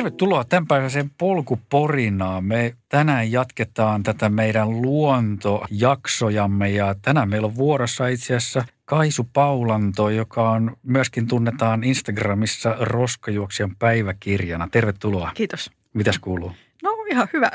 [0.00, 2.44] Tervetuloa tämänpäiväiseen polkuporinaan.
[2.44, 10.10] Me tänään jatketaan tätä meidän luontojaksojamme ja tänään meillä on vuorossa itse asiassa Kaisu Paulanto,
[10.10, 14.68] joka on myöskin tunnetaan Instagramissa Roskajuoksijan päiväkirjana.
[14.70, 15.30] Tervetuloa.
[15.34, 15.70] Kiitos.
[15.94, 16.52] Mitäs kuuluu?
[16.82, 17.50] No ihan hyvä.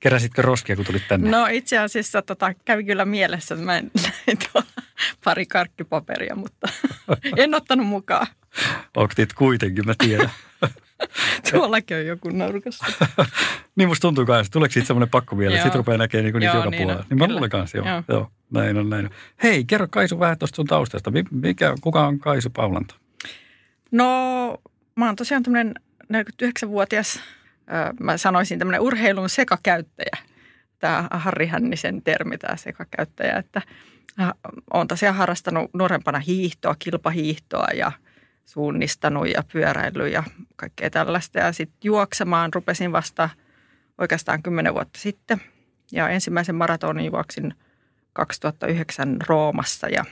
[0.00, 1.30] Keräsitkö roskia, kun tulit tänne?
[1.30, 3.90] No itse asiassa tota, kävi kyllä mielessä, että mä en
[5.24, 6.68] pari karkkipaperia, mutta
[7.36, 8.26] en ottanut mukaan.
[8.96, 10.30] Onko niitä kuitenkin, mä tiedän.
[11.52, 12.86] Tuollakin on joku nurkassa.
[13.76, 14.52] niin musta tuntuu kanssa.
[14.52, 17.04] Tuleeko siitä semmoinen pakko vielä, että sitten rupeaa näkemään niinku niitä joka niin puolella.
[17.10, 17.86] Niin mä luulen kanssa, joo.
[17.86, 18.02] joo.
[18.08, 18.30] joo.
[18.50, 19.10] Näin on, näin on.
[19.42, 21.12] Hei, kerro Kaisu vähän tuosta sun taustasta.
[21.30, 22.94] Mikä, kuka on Kaisu Paulanto?
[23.90, 24.06] No,
[24.96, 25.74] mä oon tosiaan tämmöinen
[26.12, 27.20] 49-vuotias,
[28.00, 30.16] mä sanoisin tämmöinen urheilun sekakäyttäjä.
[30.78, 33.62] Tämä Harri Hännisen termi, tämä sekakäyttäjä, että
[34.72, 37.92] olen tosiaan harrastanut nuorempana hiihtoa, kilpahiihtoa ja–
[38.44, 40.22] suunnistanut ja pyöräillyt ja
[40.56, 41.38] kaikkea tällaista.
[41.38, 43.28] Ja sitten juoksemaan rupesin vasta
[43.98, 45.40] oikeastaan kymmenen vuotta sitten.
[45.92, 47.54] Ja ensimmäisen maratonin juoksin
[48.12, 50.04] 2009 Roomassa ja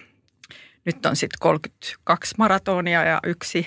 [0.84, 3.66] nyt on sitten 32 maratonia ja yksi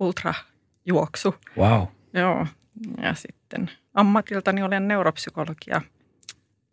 [0.00, 1.34] ultrajuoksu.
[1.58, 1.86] Wow.
[2.14, 2.46] Joo,
[3.02, 5.80] ja sitten ammatiltani olen neuropsykologia.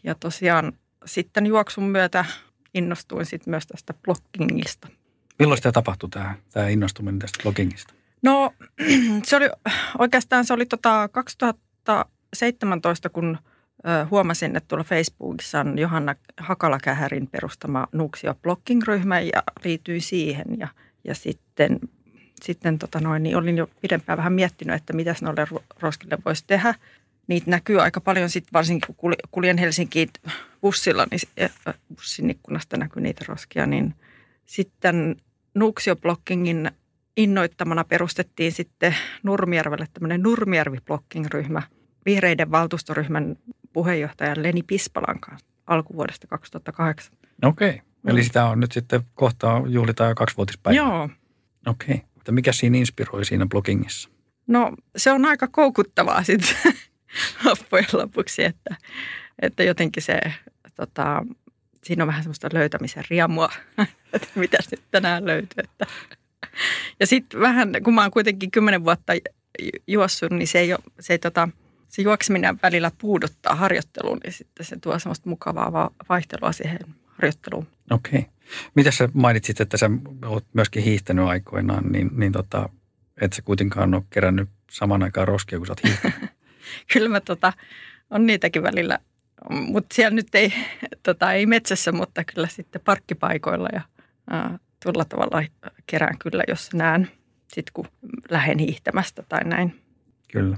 [0.04, 0.74] Ja tosiaan
[1.06, 2.26] sitten juoksun myötä
[2.74, 4.88] innostuin sitten myös tästä bloggingista–
[5.40, 7.94] Milloin tämä tapahtui, tämä, tämä innostuminen tästä bloggingista?
[8.22, 8.54] No
[9.28, 9.50] se oli
[9.98, 13.38] oikeastaan se oli tota 2017, kun
[14.12, 20.46] huomasin, että tuolla Facebookissa on Johanna Hakalakähärin perustama Nuuksio blogging-ryhmä ja liityin siihen.
[20.58, 20.68] Ja,
[21.04, 21.80] ja sitten,
[22.44, 25.48] sitten tota noin, niin olin jo pidempään vähän miettinyt, että mitä noille
[25.80, 26.76] roskille voisi tehdä.
[27.28, 30.10] Niitä näkyy aika paljon sitten varsinkin kun kuljen Helsinkiin
[30.62, 31.50] bussilla, niin
[31.96, 33.96] bussin ikkunasta näkyy niitä roskia, niin
[34.46, 35.16] sitten
[35.60, 36.72] Nuuksio-bloggingin
[37.18, 41.62] innoittamana perustettiin sitten Nurmijärvelle tämmöinen Nurmijärvi-blogging-ryhmä
[42.06, 43.36] vihreiden valtuustoryhmän
[43.74, 47.14] puheenjohtajan Leni Pispalan kanssa alkuvuodesta 2008.
[47.44, 47.80] Okei, okay.
[48.08, 48.24] eli mm.
[48.24, 50.78] sitä on nyt sitten kohta juhlitaan jo kaksivuotispäivä.
[50.78, 51.10] Joo.
[51.68, 52.08] Okei, okay.
[52.16, 54.10] mutta mikä siinä inspiroi siinä bloggingissa?
[54.48, 56.56] No se on aika koukuttavaa sitten
[57.46, 58.76] loppujen lopuksi, että,
[59.42, 60.20] että jotenkin se
[60.76, 61.26] tota,
[61.84, 63.50] siinä on vähän semmoista löytämisen riemua,
[64.14, 65.64] että mitä nyt tänään löytyy.
[65.64, 65.86] Että.
[67.00, 69.14] Ja sitten vähän, kun mä oon kuitenkin kymmenen vuotta
[69.88, 71.50] juossut, niin se, ei ole, se, ei, tota,
[71.88, 77.68] se juokseminen välillä puuduttaa harjoitteluun, niin sitten se tuo semmoista mukavaa vaihtelua siihen harjoitteluun.
[77.92, 78.20] Okei.
[78.20, 78.32] Okay.
[78.76, 79.90] Mitä sä mainitsit, että sä
[80.26, 82.70] oot myöskin hiihtänyt aikoinaan, niin, niin tota,
[83.22, 86.14] et sä kuitenkaan ole kerännyt saman aikaan roskia, kun sä oot?
[86.94, 87.54] Kyllä mä tota,
[88.10, 89.00] on niitäkin välillä
[89.50, 90.54] mutta siellä nyt ei,
[91.04, 93.82] tota, ei metsässä, mutta kyllä sitten parkkipaikoilla ja
[94.30, 95.44] ää, tuolla tavalla
[95.88, 97.12] kerään kyllä, jos näen
[97.54, 97.88] sitten kun
[98.30, 99.82] lähden hiihtämästä tai näin.
[100.32, 100.58] Kyllä.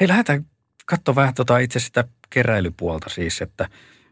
[0.00, 0.46] Hei, lähdetään
[0.86, 3.68] katsoa vähän tota itse sitä keräilypuolta siis, että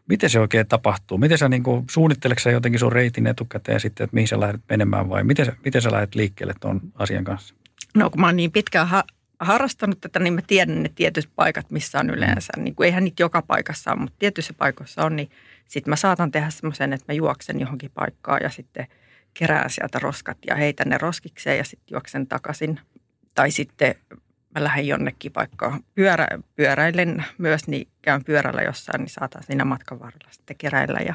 [0.09, 1.17] miten se oikein tapahtuu?
[1.17, 4.61] Miten sä niin kuin, suunnitteleksä sä jotenkin sun reitin etukäteen sitten, että mihin sä lähdet
[4.69, 7.55] menemään vai miten, miten sä lähdet liikkeelle tuon asian kanssa?
[7.95, 9.03] No kun mä oon niin pitkään ha-
[9.39, 12.53] harrastanut tätä, niin mä tiedän ne tietyt paikat, missä on yleensä.
[12.57, 15.29] Niin kuin eihän niitä joka paikassa ole, mutta tietyissä paikoissa on, niin
[15.67, 18.87] sitten mä saatan tehdä semmoisen, että mä juoksen johonkin paikkaan ja sitten
[19.33, 22.79] kerään sieltä roskat ja heitän ne roskikseen ja sitten juoksen takaisin.
[23.35, 23.95] Tai sitten
[24.55, 29.99] mä lähden jonnekin paikkaan pyörä, pyöräilen myös, niin käyn pyörällä jossain, niin saatan siinä matkan
[29.99, 30.99] varrella sitten keräillä.
[30.99, 31.13] Ja,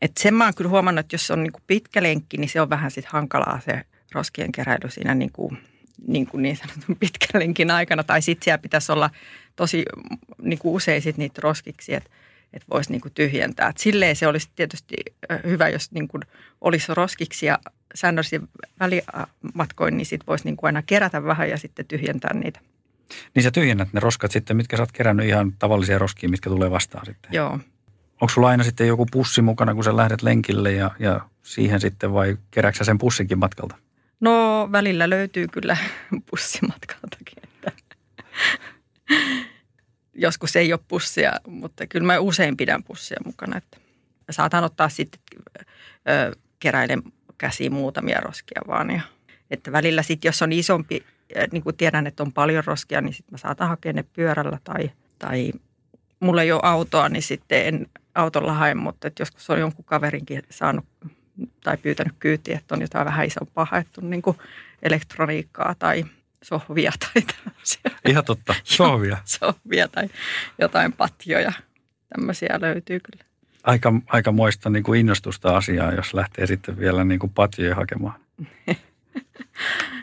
[0.00, 2.60] et sen mä oon kyllä huomannut, että jos on niin kuin pitkä lenkki, niin se
[2.60, 5.58] on vähän sitten hankalaa se roskien keräily siinä niin kuin
[6.06, 8.04] niin, kuin niin sanotun pitkän lenkin aikana.
[8.04, 9.10] Tai sitten siellä pitäisi olla
[9.56, 9.84] tosi
[10.42, 12.10] niin kuin usein sit niitä roskiksi, että
[12.52, 13.68] että voisi niin kuin tyhjentää.
[13.68, 14.96] Et silleen se olisi tietysti
[15.44, 16.22] hyvä, jos niin kuin
[16.60, 17.58] olisi roskiksi ja
[17.94, 18.40] säännöllisesti
[18.80, 22.60] välimatkoin, niin sitten voisi niin kuin aina kerätä vähän ja sitten tyhjentää niitä.
[23.34, 26.70] Niin sä tyhjennät ne roskat sitten, mitkä sä oot kerännyt ihan tavallisia roskia, mitkä tulee
[26.70, 27.30] vastaan sitten?
[27.34, 27.58] Joo.
[28.20, 32.12] Onko sulla aina sitten joku pussi mukana, kun sä lähdet lenkille ja, ja siihen sitten
[32.12, 33.76] vai kerääksä sen pussinkin matkalta?
[34.20, 35.76] No välillä löytyy kyllä
[36.30, 37.38] pussimatkaltakin.
[37.44, 37.72] Että
[40.14, 43.56] Joskus ei ole pussia, mutta kyllä mä usein pidän pussia mukana.
[43.56, 43.78] Että
[44.30, 45.20] saatan ottaa sitten
[46.58, 47.02] keräilen
[47.38, 48.90] käsiin muutamia roskia vaan.
[48.90, 49.00] Ja,
[49.50, 51.04] että välillä sitten, jos on isompi,
[51.52, 54.90] niin kuin tiedän, että on paljon roskia, niin sitten mä saatan hakea ne pyörällä tai,
[55.18, 55.52] tai
[56.20, 60.42] mulla ei ole autoa, niin sitten en autolla hae, mutta että joskus on jonkun kaverinkin
[60.50, 60.84] saanut
[61.64, 64.36] tai pyytänyt kyytiä, että on jotain vähän isompaa haettu niin kuin
[64.82, 66.04] elektroniikkaa tai
[66.42, 67.90] sohvia tai tämmöisiä.
[68.08, 69.18] Ihan totta, sohvia.
[69.24, 70.08] sohvia tai
[70.58, 71.52] jotain patjoja,
[72.16, 73.24] tämmöisiä löytyy kyllä.
[73.62, 78.20] Aika, aika moista niin kuin innostusta asiaa, jos lähtee sitten vielä niin kuin patjoja hakemaan.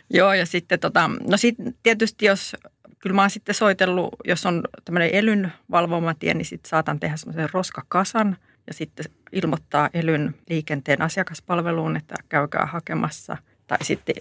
[0.09, 2.55] Joo, ja sitten tota, no sitten tietysti jos
[2.99, 7.17] kyllä mä oon sitten soitellut, jos on tämmöinen elyn valvoma tie, niin sitten saatan tehdä
[7.17, 8.37] semmoisen roskakasan
[8.67, 13.37] ja sitten ilmoittaa elyn liikenteen asiakaspalveluun, että käykää hakemassa.
[13.67, 14.15] Tai sitten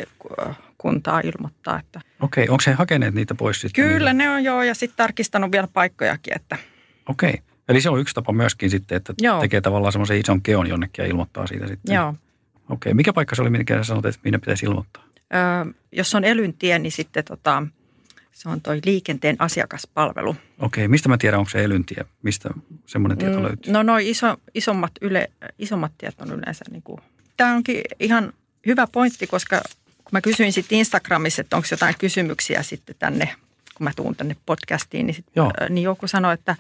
[0.79, 2.01] kuntaa ilmoittaa, että...
[2.21, 3.85] Okei, onko he hakeneet niitä pois sitten?
[3.85, 4.13] Kyllä niillä?
[4.13, 6.59] ne on joo, ja sitten tarkistanut vielä paikkojakin, että...
[7.09, 9.41] Okei, eli se on yksi tapa myöskin sitten, että joo.
[9.41, 11.95] tekee tavallaan semmoisen ison keon jonnekin ja ilmoittaa siitä sitten.
[11.95, 12.15] Joo.
[12.71, 15.05] Okei, mikä paikka se oli, minkä sanoit, että minne pitäisi ilmoittaa?
[15.35, 17.67] Öö, jos on elyntie, niin sitten tota,
[18.35, 20.37] se on toi liikenteen asiakaspalvelu.
[20.59, 22.05] Okei, mistä mä tiedän, onko se elyntie?
[22.23, 22.51] Mistä
[22.87, 23.73] semmoinen tieto mm, löytyy?
[23.73, 27.01] No noin iso, isommat, yle, isommat tiet on yleensä niin kuin,
[27.37, 28.33] tämä onkin ihan
[28.67, 33.35] hyvä pointti, koska kun mä kysyin sitten Instagramissa, että onko jotain kysymyksiä sitten tänne,
[33.75, 35.53] kun mä tuun tänne podcastiin, niin, sit, Joo.
[35.69, 36.57] niin joku sanoi, että,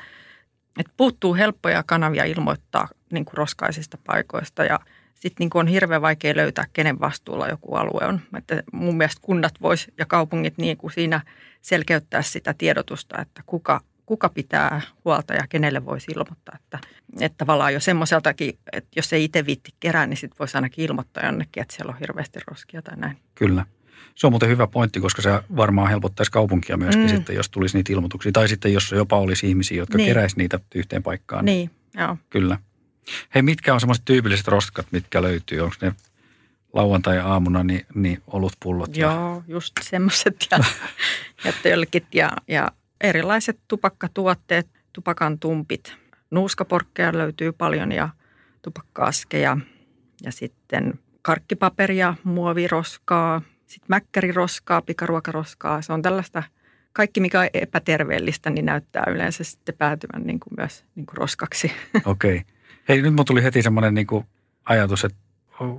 [0.79, 4.81] että puuttuu helppoja kanavia ilmoittaa niin kuin roskaisista paikoista ja
[5.25, 8.21] sitten niin on hirveän vaikea löytää, kenen vastuulla joku alue on.
[8.37, 11.21] Että mun mielestä kunnat vois ja kaupungit niin kuin siinä
[11.63, 16.59] selkeyttää sitä tiedotusta, että kuka, kuka pitää huolta ja kenelle voisi ilmoittaa.
[16.65, 16.79] Että,
[17.21, 21.27] että tavallaan jo semmoiseltakin, että jos ei itse viitti kerää, niin sitten voisi ainakin ilmoittaa
[21.27, 23.17] jonnekin, että siellä on hirveästi roskia tai näin.
[23.35, 23.67] Kyllä.
[24.15, 27.09] Se on muuten hyvä pointti, koska se varmaan helpottaisi kaupunkia myöskin mm.
[27.09, 28.33] sitten, jos tulisi niitä ilmoituksia.
[28.33, 30.07] Tai sitten, jos jopa olisi ihmisiä, jotka niin.
[30.07, 31.45] keräisi niitä yhteen paikkaan.
[31.45, 32.17] Niin, joo.
[32.31, 32.59] Kyllä.
[33.35, 35.61] Hei, mitkä on semmoiset tyypilliset roskat, mitkä löytyy?
[35.61, 35.93] Onko ne
[36.73, 38.97] lauantai-aamuna niin, niin olutpullot?
[38.97, 39.43] Joo, ja...
[39.49, 40.59] just semmoiset ja,
[42.13, 42.69] ja, ja
[43.01, 45.97] erilaiset tupakkatuotteet, tupakan tumpit.
[46.31, 48.09] Nuuskaporkkeja löytyy paljon ja
[48.63, 49.57] tupakkaaskeja
[50.23, 55.83] ja sitten karkkipaperia, muoviroskaa, sitten mäkkäriroskaa, pikaruokaroskaa.
[55.83, 56.43] Se on tällaista,
[56.93, 61.73] kaikki mikä on epäterveellistä, niin näyttää yleensä sitten päätyvän niin kuin myös niin kuin roskaksi.
[62.05, 62.37] Okei.
[62.37, 62.54] Okay.
[62.89, 64.07] Hei, nyt mun tuli heti semmoinen niin
[64.65, 65.19] ajatus, että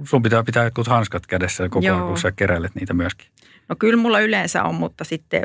[0.04, 3.28] sun pitää pitää jotkut hanskat kädessä koko ajan, kun sä keräilet niitä myöskin.
[3.70, 5.44] No kyllä mulla yleensä on, mutta sitten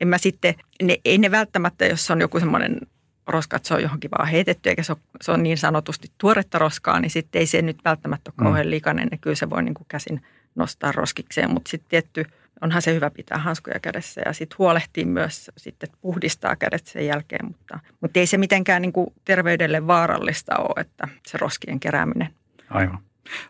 [0.00, 2.80] en mä sitten, ne, ei ne välttämättä, jos on joku semmoinen
[3.26, 6.58] roska, että se on johonkin vaan heitetty, eikä se ole, se on niin sanotusti tuoretta
[6.58, 8.44] roskaa, niin sitten ei se nyt välttämättä ole mm.
[8.44, 10.22] kauhean likainen, niin kyllä se voi niin kuin käsin
[10.54, 12.24] nostaa roskikseen, mutta sitten tietty,
[12.60, 17.46] onhan se hyvä pitää hanskoja kädessä ja sitten huolehtii myös sitten, puhdistaa kädet sen jälkeen,
[17.46, 22.28] mutta, mutta ei se mitenkään niin kuin terveydelle vaarallista ole, että se roskien kerääminen.
[22.70, 22.98] Aivan.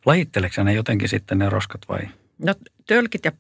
[0.07, 2.09] Lajitteleksä ne jotenkin sitten ne roskat vai?
[2.39, 2.55] No
[2.87, 3.33] tölkit ja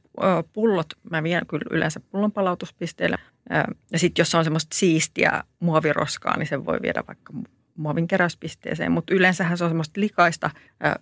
[0.52, 3.16] pullot mä vien kyllä yleensä pullonpalautuspisteelle.
[3.92, 7.32] Ja sitten jos on semmoista siistiä muoviroskaa, niin sen voi viedä vaikka
[7.76, 8.92] muovin keräyspisteeseen.
[8.92, 10.50] Mutta yleensähän se on semmoista likaista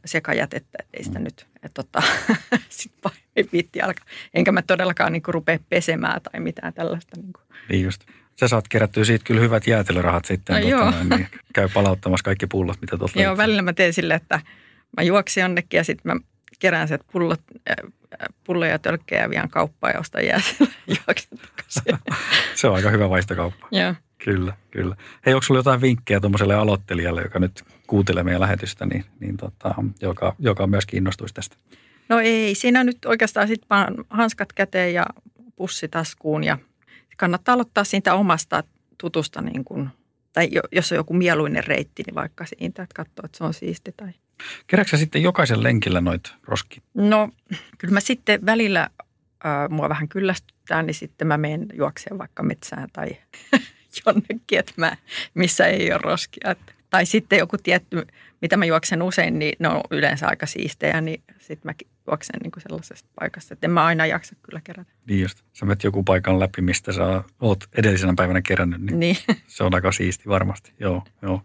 [0.05, 1.25] sekajätettä, että ei sitä mm.
[1.25, 2.03] nyt, että tota,
[2.69, 2.93] sit
[3.37, 4.05] ei viitti alkaa.
[4.35, 7.21] Enkä mä todellakaan niinku rupea pesemään tai mitään tällaista.
[7.21, 7.41] Niinku.
[7.69, 8.05] Niin just.
[8.41, 10.55] Sä saat kerättyä siitä kyllä hyvät jäätelörahat sitten.
[10.55, 11.17] No, tota, joo.
[11.17, 14.41] Niin käy palauttamassa kaikki pullot, mitä tuolta Joo, välillä mä teen silleen, että
[14.97, 16.21] mä juoksin jonnekin ja sitten mä
[16.59, 17.41] kerään sieltä pullot,
[18.45, 20.73] pulloja ja tölkkejä vien kauppaan ja ostan jäätelöä
[22.55, 23.69] Se on aika hyvä vaihtokauppa.
[23.71, 23.95] Joo.
[24.25, 24.97] Kyllä, kyllä.
[25.27, 29.75] Hei, onko sulla jotain vinkkejä tuommoiselle aloittelijalle, joka nyt kuuntelee meidän lähetystä, niin, niin tota,
[30.01, 31.57] joka, joka myös kiinnostuisi tästä?
[32.09, 35.07] No ei, siinä nyt oikeastaan sitten vaan hanskat käteen ja
[35.57, 36.59] pussi taskuun ja
[37.17, 38.65] kannattaa aloittaa siitä omasta
[38.99, 39.89] tutusta niin kuin,
[40.33, 43.95] tai jos on joku mieluinen reitti, niin vaikka siitä, että katsoo, että se on siisti
[43.97, 44.13] tai
[44.67, 46.83] Kerääksä sitten jokaisen lenkillä noit roski?
[46.95, 47.29] No,
[47.79, 48.91] kyllä mä sitten välillä,
[49.47, 53.17] äh, mua vähän kyllästyttää, niin sitten mä menen juokseen vaikka metsään tai
[54.07, 54.97] jonnekin, että mä,
[55.35, 56.57] missä ei ole roskia.
[56.91, 58.07] Tai sitten joku tietty,
[58.43, 61.75] mitä mä juoksen usein, niin ne on yleensä aika siistejä, niin sitten mä
[62.07, 64.93] juoksen niin kuin sellaisesta paikasta, että en mä aina jaksa kyllä kerätä.
[65.07, 65.39] Niin just.
[65.53, 69.17] Sä menet joku paikan läpi, mistä sä oot edellisenä päivänä kerännyt, niin, niin.
[69.47, 70.73] se on aika siisti varmasti.
[70.79, 71.43] Joo, joo.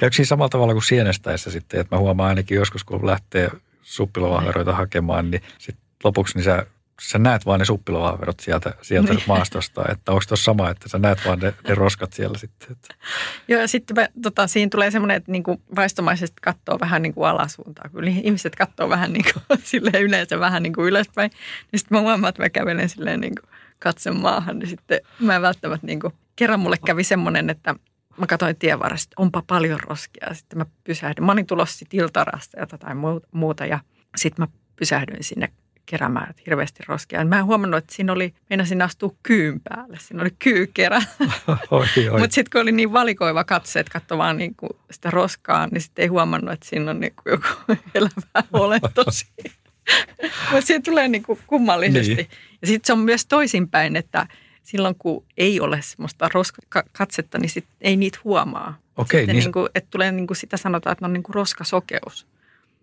[0.00, 3.50] Käykö siinä samalla tavalla kuin sienestäessä sitten, että mä huomaan ainakin joskus, kun lähtee
[3.82, 6.66] suppilovahveroita hakemaan, niin sitten lopuksi niin sä,
[7.02, 9.24] sä näet vaan ne suppilovahverot sieltä, sieltä niin.
[9.28, 12.72] maastosta, että onko tuossa sama, että sä näet vaan ne, ne roskat siellä sitten.
[12.72, 12.94] Että.
[13.48, 17.28] Joo, ja sitten mä, tota, siinä tulee semmoinen, että niinku vaistomaisesti katsoo vähän niin kuin
[17.28, 17.90] alasuuntaan.
[17.90, 21.30] Kyllä ihmiset katsoo vähän niin kuin, silleen yleensä vähän niin kuin ylöspäin.
[21.72, 25.36] Niin sitten mä huomaan, että mä kävelen silleen niin kuin katson maahan, niin sitten mä
[25.36, 27.74] en välttämättä niin kuin, kerran mulle kävi semmoinen, että–
[28.16, 30.34] mä katsoin tien että onpa paljon roskia.
[30.34, 31.26] Sitten mä pysähdyin.
[31.26, 32.96] Mä olin tulossa sitten iltarasta ja jotain
[33.32, 33.78] muuta ja
[34.16, 35.52] sitten mä pysähdyin sinne
[35.86, 37.24] keräämään hirveästi roskia.
[37.24, 39.98] Mä en huomannut, että siinä oli, meinasin astua kyyn päälle.
[40.00, 41.02] Siinä oli kyykerä.
[42.18, 46.02] Mutta sitten kun oli niin valikoiva katse, että katsoi vaan niinku sitä roskaa, niin sitten
[46.02, 47.46] ei huomannut, että siinä on niinku joku
[47.94, 49.04] elävä olento
[50.50, 52.14] Mutta siihen tulee niinku kummallisesti.
[52.14, 52.28] Niin.
[52.62, 54.26] Ja sitten se on myös toisinpäin, että–
[54.64, 58.78] silloin kun ei ole semmoista roskakatsetta, niin sit ei niitä huomaa.
[58.96, 59.36] Okei, niin...
[59.36, 62.26] niin kuin, että tulee niin kuin sitä sanotaan, että on niin kuin roskasokeus.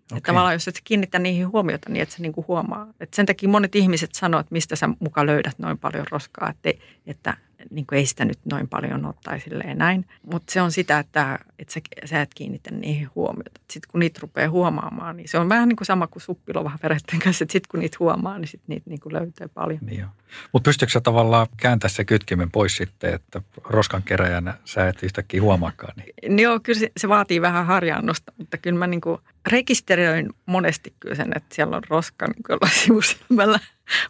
[0.06, 0.18] Okay.
[0.18, 2.86] Että tavallaan jos et kiinnittää niihin huomiota, niin et sä niinku huomaa.
[3.00, 6.84] Et sen takia monet ihmiset sanoo, että mistä sä muka löydät noin paljon roskaa, että,
[7.06, 7.36] että
[7.70, 10.06] niin kuin ei sitä nyt noin paljon ole tai silleen näin.
[10.32, 13.60] Mutta se on sitä, että, että sä, sä et kiinnitä niihin huomiota.
[13.70, 17.44] Sitten kun niitä rupeaa huomaamaan, niin se on vähän niin kuin sama kuin suppilovavereiden kanssa,
[17.44, 19.80] että sitten kun niitä huomaa, niin sitten niitä niin kuin löytää paljon.
[19.82, 20.06] Niin
[20.52, 25.42] Mutta pystytkö sä tavallaan kääntää se kytkimen pois sitten, että roskan keräjänä sä et yhtäkkiä
[25.42, 25.94] huomaakaan?
[25.96, 26.38] Niin.
[26.38, 31.14] Joo, kyllä se, se vaatii vähän harjaannosta, mutta kyllä mä niin kuin rekisteröin monesti kyllä
[31.14, 33.60] sen, että siellä on roska niin kuin sivusilmällä.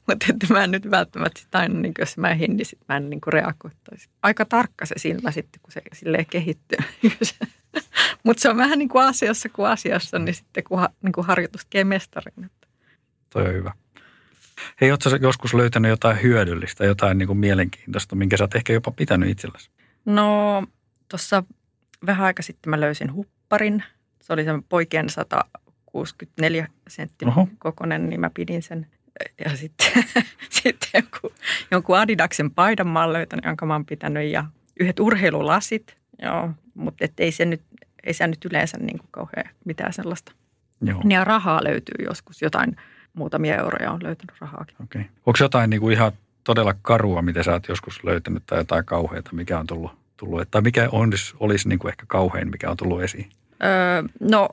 [0.09, 2.97] Mutta että mä en nyt välttämättä sitä aina, niin jos mä hin, niin sit mä
[2.97, 4.09] en niin reagoittaisi.
[4.23, 6.79] Aika tarkka se silmä sitten, kun se silleen kehittyy.
[8.25, 11.65] Mutta se on vähän niin kuin asiassa kuin asiassa, niin sitten kun, niin kuin harjoitus
[11.65, 12.51] tekee mestarin.
[13.31, 13.73] Toi on hyvä.
[14.81, 18.91] Hei, ootko joskus löytänyt jotain hyödyllistä, jotain niin kuin mielenkiintoista, minkä sä oot ehkä jopa
[18.91, 19.71] pitänyt itsellesi?
[20.05, 20.63] No,
[21.09, 21.43] tuossa
[22.07, 23.85] vähän aika sitten mä löysin hupparin.
[24.23, 28.87] Se oli sen poikien 164 senttinen kokonen, niin mä pidin sen
[29.45, 30.05] ja sitten,
[30.63, 31.35] sitten joku,
[31.71, 34.45] jonkun Adidaksen paidan mä oon löytänyt, jonka mä oon pitänyt ja
[34.81, 35.97] yhdet urheilulasit.
[36.23, 37.63] Joo, mutta ei se nyt,
[38.05, 40.33] ei se nyt yleensä niin kuin kauhean mitään sellaista.
[40.81, 41.03] Joo.
[41.09, 42.77] Ja rahaa löytyy joskus, jotain
[43.15, 44.77] muutamia euroja on löytänyt rahaakin.
[44.83, 45.03] Okay.
[45.27, 46.13] Onko jotain niin kuin ihan
[46.45, 50.63] todella karua, mitä sä oot joskus löytänyt tai jotain kauheita, mikä on tullut, tullut tai
[50.63, 53.31] mikä olisi, olisi niin kuin ehkä kauhein, mikä on tullut esiin?
[53.65, 54.49] Öö, no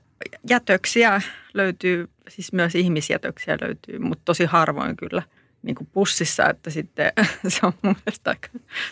[0.50, 1.22] jätöksiä
[1.54, 5.24] löytyy, siis myös ihmisjätöksiä löytyy, mutta tosi harvoin kyllä
[5.64, 7.14] niin kuin pussissa, että sitten
[7.48, 8.48] se on mun mielestä aika,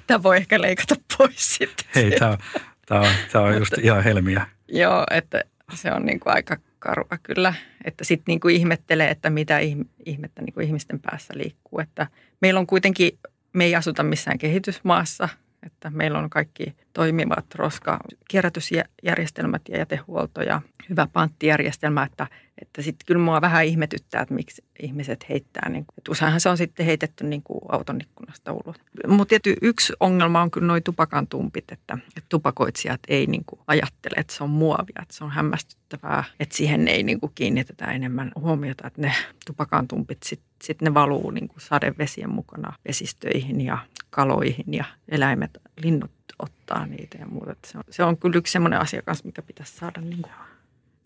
[0.07, 1.85] tämä voi ehkä leikata pois sitten.
[1.95, 2.37] Hei, tämä on,
[2.85, 4.47] tämä on, tämä on just ihan helmiä.
[4.67, 5.43] Joo, että
[5.73, 7.53] se on niin kuin aika karua kyllä,
[7.85, 9.59] että sitten niin kuin ihmettelee, että mitä
[10.05, 12.07] ihmettä niin kuin ihmisten päässä liikkuu, että
[12.41, 13.19] meillä on kuitenkin,
[13.53, 15.29] me ei asuta missään kehitysmaassa–
[15.63, 22.27] että meillä on kaikki toimivat roska kierrätysjärjestelmät ja jätehuolto ja hyvä panttijärjestelmä, että,
[22.61, 25.69] että sitten kyllä mua vähän ihmetyttää, että miksi ihmiset heittää.
[25.69, 28.75] Niin, että useinhan se on sitten heitetty niin kuin auton ikkunasta ulos.
[29.07, 33.59] Mutta tietty yksi ongelma on kyllä noin tupakan tumpit, että, että tupakoitsijat ei niin kuin
[33.67, 37.85] ajattele, että se on muovia, että se on hämmästyttävää, että siihen ei niin kuin kiinnitetä
[37.85, 39.13] enemmän huomiota, että ne
[39.45, 43.77] tupakan tumpit sitten sit ne valuu niin kuin sadevesien mukana vesistöihin ja
[44.09, 47.55] kaloihin ja eläimet, linnut ottaa niitä ja muuta.
[47.65, 50.33] Se on, se on kyllä yksi sellainen asia kanssa, mikä pitäisi saada, niin kuin,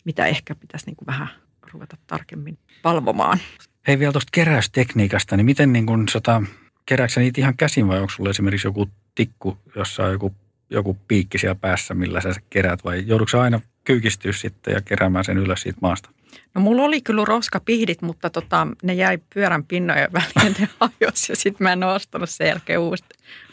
[0.04, 1.28] mitä ehkä pitäisi niin kuin vähän
[1.72, 3.38] ruveta tarkemmin valvomaan.
[3.86, 6.42] Hei vielä tuosta keräystekniikasta, niin miten niin kuin, sota,
[6.86, 10.34] kerääksä niitä ihan käsin vai onko sulla esimerkiksi joku tikku, jossa on joku,
[10.70, 15.38] joku piikki siellä päässä, millä sä kerät vai joudutko aina kyykistyä sitten ja keräämään sen
[15.38, 16.10] ylös siitä maasta?
[16.54, 21.36] No mulla oli kyllä roskapihdit, mutta tota, ne jäi pyörän pinnojen väliin ne hajosi ja
[21.36, 22.80] sitten mä en ole ostanut sen jälkeen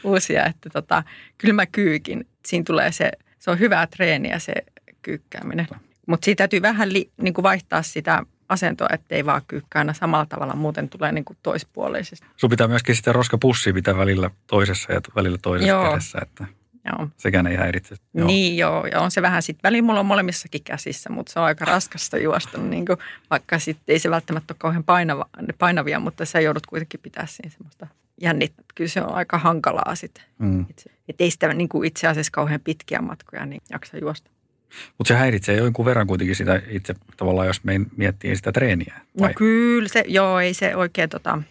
[0.03, 0.45] uusia.
[0.45, 1.03] Että tota,
[1.38, 2.27] kyllä mä kyykin.
[2.45, 4.53] Siinä tulee se, se on hyvää treeniä se
[5.01, 5.67] kyykkääminen.
[6.05, 10.25] Mutta siitä täytyy vähän li, niin kuin vaihtaa sitä asentoa, ettei vaan kyykkää aina samalla
[10.25, 12.27] tavalla, muuten tulee niin kuin toispuoleisesti.
[12.38, 15.89] Sun pitää myöskin sitä roskapussia pitää välillä toisessa ja välillä toisessa Joo.
[15.89, 16.45] kädessä, että
[16.86, 17.07] Joo.
[17.17, 17.95] Sekään ei häiritse.
[18.13, 18.27] Joo.
[18.27, 21.45] Niin joo, ja on se vähän sitten, väliin mulla on molemmissakin käsissä, mutta se on
[21.45, 22.98] aika raskasta juosta, niin kuin,
[23.29, 25.25] vaikka sitten ei se välttämättä ole kauhean painava,
[25.57, 27.88] painavia, mutta sä joudut kuitenkin pitää siinä semmoista
[28.21, 28.63] jännittä.
[28.75, 30.24] Kyllä se on aika hankalaa sitten.
[30.39, 30.65] Mm.
[31.07, 34.31] Että ei sitä niin kuin itse asiassa kauhean pitkiä matkoja niin jaksa juosta.
[34.98, 38.93] Mutta se häiritsee jonkun verran kuitenkin sitä itse tavallaan, jos me miettii sitä treeniä.
[38.98, 39.29] No vai?
[39.29, 41.41] No kyllä, se, joo, ei se oikein tota,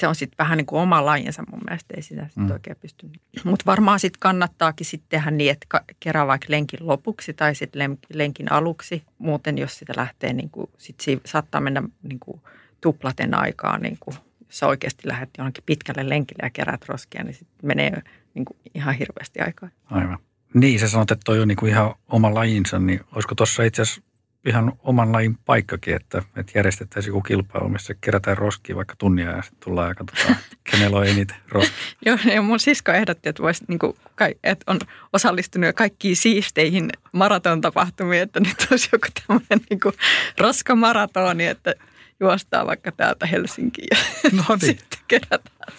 [0.00, 2.50] se on sitten vähän niin kuin oma lajinsa mun mielestä, ei sitä sit mm.
[2.50, 3.10] oikein pysty.
[3.44, 8.52] Mutta varmaan sitten kannattaakin sitten tehdä niin, että kerää vaikka lenkin lopuksi tai sitten lenkin
[8.52, 9.02] aluksi.
[9.18, 12.40] Muuten jos sitä lähtee, niin kuin, sit saattaa mennä niin kuin
[12.80, 14.16] tuplaten aikaa, niin kuin,
[14.46, 18.02] jos sä oikeasti lähdet johonkin pitkälle lenkille ja kerät roskia, niin sitten menee
[18.34, 19.68] niin kuin ihan hirveästi aikaa.
[19.84, 20.18] Aivan.
[20.54, 23.82] Niin, sä sanot, että toi on niin kuin ihan oma lajinsa, niin olisiko tuossa itse
[23.82, 24.02] asiassa
[24.46, 29.42] ihan oman lajin paikkakin, että, että järjestettäisiin joku kilpailu, missä kerätään roskia vaikka tunnia ja
[29.42, 30.36] sitten tullaan ja katsotaan,
[30.70, 31.76] kenellä on eniten roskia.
[32.06, 33.96] Joo, ja mun sisko ehdotti, että, voisi, niin kuin,
[34.44, 34.80] että on
[35.12, 39.94] osallistunut jo kaikkiin siisteihin maratontapahtumiin, että nyt olisi joku tämmöinen niin kuin
[40.38, 41.74] roskamaratoni, että
[42.20, 43.96] juostaa vaikka täältä Helsinkiin ja
[44.38, 44.60] no niin.
[44.60, 45.76] sitten kerätään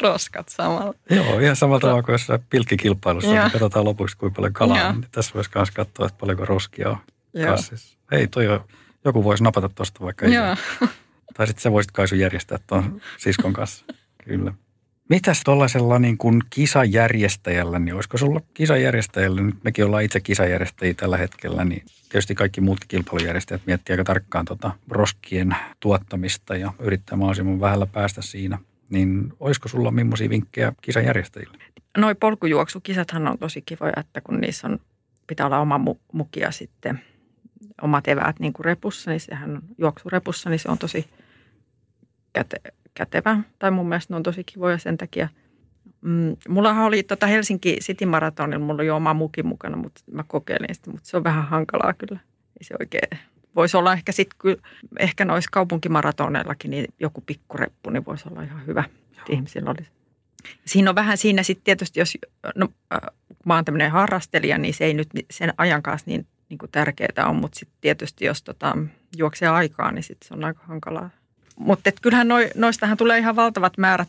[0.00, 0.94] roskat samalla.
[1.10, 4.92] Joo, ihan samalla tavalla kuin jossain pilkkikilpailussa, niin katsotaan lopuksi kuinka paljon kalaa.
[4.92, 6.96] Niin tässä voisi myös katsoa, että paljonko roskia on
[7.46, 7.98] kassissa.
[8.12, 8.64] Hei, toi on,
[9.04, 10.56] joku voisi napata tuosta vaikka Joo.
[11.36, 13.84] Tai sitten sä voisit Kaisu järjestää tuon siskon kanssa.
[14.24, 14.54] Kyllä.
[15.08, 21.16] Mitäs tuollaisella niin kuin kisajärjestäjällä, niin olisiko sulla kisajärjestäjällä, nyt mekin ollaan itse kisajärjestäjiä tällä
[21.16, 27.60] hetkellä, niin tietysti kaikki muut kilpailujärjestäjät miettii aika tarkkaan tota roskien tuottamista ja yrittää mahdollisimman
[27.60, 28.58] vähällä päästä siinä.
[28.90, 31.58] Niin olisiko sulla millaisia vinkkejä kisajärjestäjille?
[31.98, 34.78] Noi polkujuoksukisathan on tosi kivoja, että kun niissä on,
[35.26, 35.80] pitää olla oma
[36.12, 37.00] mukia sitten–
[37.82, 41.10] omat eväät niin kuin repussa, niin sehän on juoksurepussa, niin se on tosi
[42.32, 42.56] käte,
[42.94, 43.38] kätevä.
[43.58, 45.28] Tai mun mielestä ne on tosi kivoja sen takia.
[46.00, 50.24] Mm, mullahan oli tota Helsinki City Marathonilla, mulla oli jo oma muki mukana, mutta mä
[50.26, 52.20] kokeilin sitä, mutta se on vähän hankalaa kyllä.
[52.60, 53.20] Ei se oikein,
[53.56, 54.62] voisi olla ehkä sitten kyllä,
[54.98, 59.90] ehkä noissa kaupunkimaratoneilla niin joku pikkureppu, niin voisi olla ihan hyvä, että ihmisillä olisi.
[60.64, 62.18] Siinä on vähän siinä sitten tietysti, jos
[62.56, 63.00] no, äh,
[63.46, 67.28] mä oon tämmöinen harrastelija, niin se ei nyt sen ajan kanssa niin, niin kuin tärkeää
[67.28, 68.76] on, mutta sitten tietysti jos tota,
[69.16, 71.10] juoksee aikaa, niin sitten se on aika hankalaa.
[71.56, 74.08] Mutta kyllähän noi, noistahan tulee ihan valtavat määrät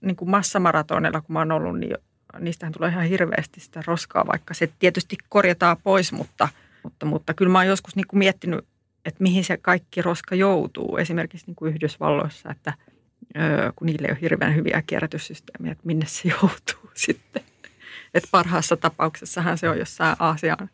[0.00, 1.96] niin kuin massamaratoneilla, kun mä oon ollut, niin
[2.38, 6.48] niistähän tulee ihan hirveästi sitä roskaa, vaikka se tietysti korjataan pois, mutta,
[6.82, 8.64] mutta, mutta kyllä mä oon joskus niin kuin miettinyt,
[9.04, 10.96] että mihin se kaikki roska joutuu.
[10.96, 12.72] Esimerkiksi niin kuin Yhdysvalloissa, että
[13.76, 17.42] kun niille ei ole hirveän hyviä kierrätyssysteemiä, että minne se joutuu sitten.
[18.14, 20.70] Että parhaassa tapauksessahan se on jossain Aasian,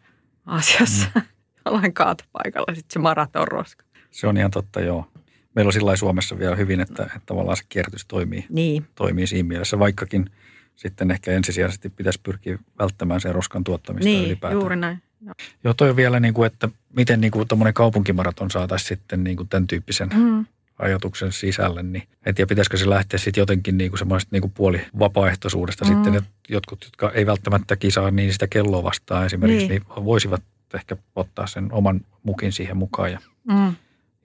[0.47, 1.23] Aasiassa mm.
[1.67, 3.85] jollain kaatopaikalla sitten se maratonroska.
[4.11, 5.07] Se on ihan totta, joo.
[5.55, 8.87] Meillä on sillä Suomessa vielä hyvin, että, että tavallaan se kierrätys toimii, niin.
[8.95, 10.31] toimii siinä mielessä, vaikkakin
[10.77, 14.61] sitten ehkä ensisijaisesti pitäisi pyrkiä välttämään sen roskan tuottamista niin, ylipäätään.
[14.61, 15.03] juuri näin.
[15.21, 15.35] Joo,
[15.65, 19.49] joo toi on vielä, niin kuin, että miten niin kuin kaupunkimaraton saataisiin sitten niin kuin
[19.49, 20.47] tämän tyyppisen mm
[20.79, 24.53] ajatuksen sisälle, niin en tiedä, pitäisikö se lähteä sitten jotenkin niin kuin semmoista niin kuin
[24.53, 25.89] puoli vapaaehtoisuudesta mm.
[25.89, 30.43] sitten, että jotkut, jotka ei välttämättä kisaa niin sitä kelloa vastaan esimerkiksi, niin, niin voisivat
[30.75, 33.75] ehkä ottaa sen oman mukin siihen mukaan ja, mm.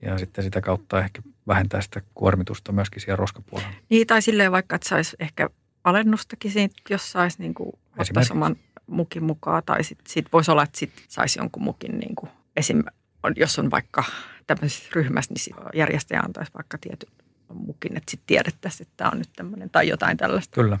[0.02, 3.72] ja sitten sitä kautta ehkä vähentää sitä kuormitusta myöskin siellä roskapuolella.
[3.88, 5.50] Niin, tai silleen vaikka, että saisi ehkä
[5.84, 8.56] alennustakin siitä, jos saisi niin kuin ottaa oman
[8.86, 12.82] mukin mukaan, tai sitten sit voisi olla, että sit saisi jonkun mukin niin kuin esim
[13.36, 14.04] jos on vaikka
[14.46, 17.08] tämmöisessä ryhmässä, niin järjestäjä antaisi vaikka tietyn
[17.54, 20.54] mukin, että sitten tiedettäisiin, että tämä on nyt tämmöinen tai jotain tällaista.
[20.54, 20.78] Kyllä.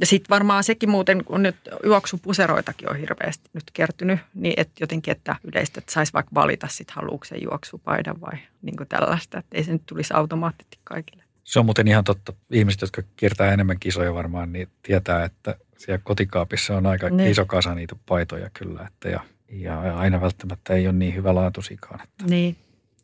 [0.00, 5.12] Ja sitten varmaan sekin muuten, kun nyt juoksupuseroitakin on hirveästi nyt kertynyt, niin että jotenkin,
[5.12, 9.56] että yleistä, että saisi vaikka valita sitten haluuko se juoksupaidan vai niin kuin tällaista, että
[9.56, 11.24] ei se nyt tulisi automaattisesti kaikille.
[11.44, 12.32] Se on muuten ihan totta.
[12.50, 17.30] Ihmiset, jotka kiertää enemmän kisoja varmaan, niin tietää, että siellä kotikaapissa on aika niin.
[17.30, 18.86] iso kasa niitä paitoja kyllä.
[18.86, 22.00] Että ja ja aina välttämättä ei ole niin hyvä laatusikaan.
[22.02, 22.56] Että niin.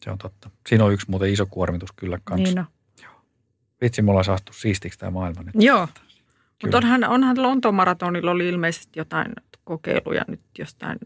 [0.04, 0.50] Se on totta.
[0.68, 2.44] Siinä on yksi muuten iso kuormitus kyllä kanssa.
[2.44, 2.64] Niin no.
[3.02, 3.12] Joo.
[3.80, 5.54] Vitsi, mulla on saatu siistiksi tämä maailma nyt.
[5.59, 5.88] Joo.
[6.62, 9.32] Mutta onhan, onhan Lontoon maratonilla oli ilmeisesti jotain
[9.64, 10.98] kokeiluja nyt jostain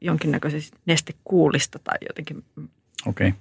[0.00, 2.44] jonkinnäköisestä nestekuulista tai jotenkin.
[3.06, 3.28] Okei.
[3.28, 3.40] Okay.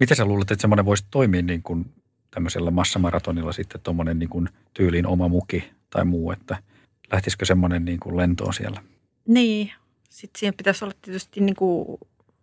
[0.00, 1.92] Miten sä luulet, että semmoinen voisi toimia niin kuin
[2.30, 6.62] tämmöisellä massamaratonilla sitten tuommoinen niin kuin tyyliin oma muki tai muu, että
[7.12, 8.82] lähtisikö semmoinen niin kuin lentoon siellä?
[9.26, 9.72] Niin,
[10.08, 11.98] sitten siihen pitäisi olla tietysti niin kuin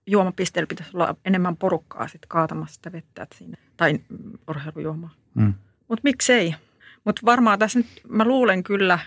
[0.07, 3.99] juomapisteellä pitäisi olla enemmän porukkaa sitten kaatamassa sitä vettä siinä, tai
[4.47, 5.09] urheilujuomaa.
[5.35, 5.53] Mm.
[5.87, 6.55] Mutta miksei?
[7.03, 8.99] Mutta varmaan tässä nyt, mä luulen kyllä,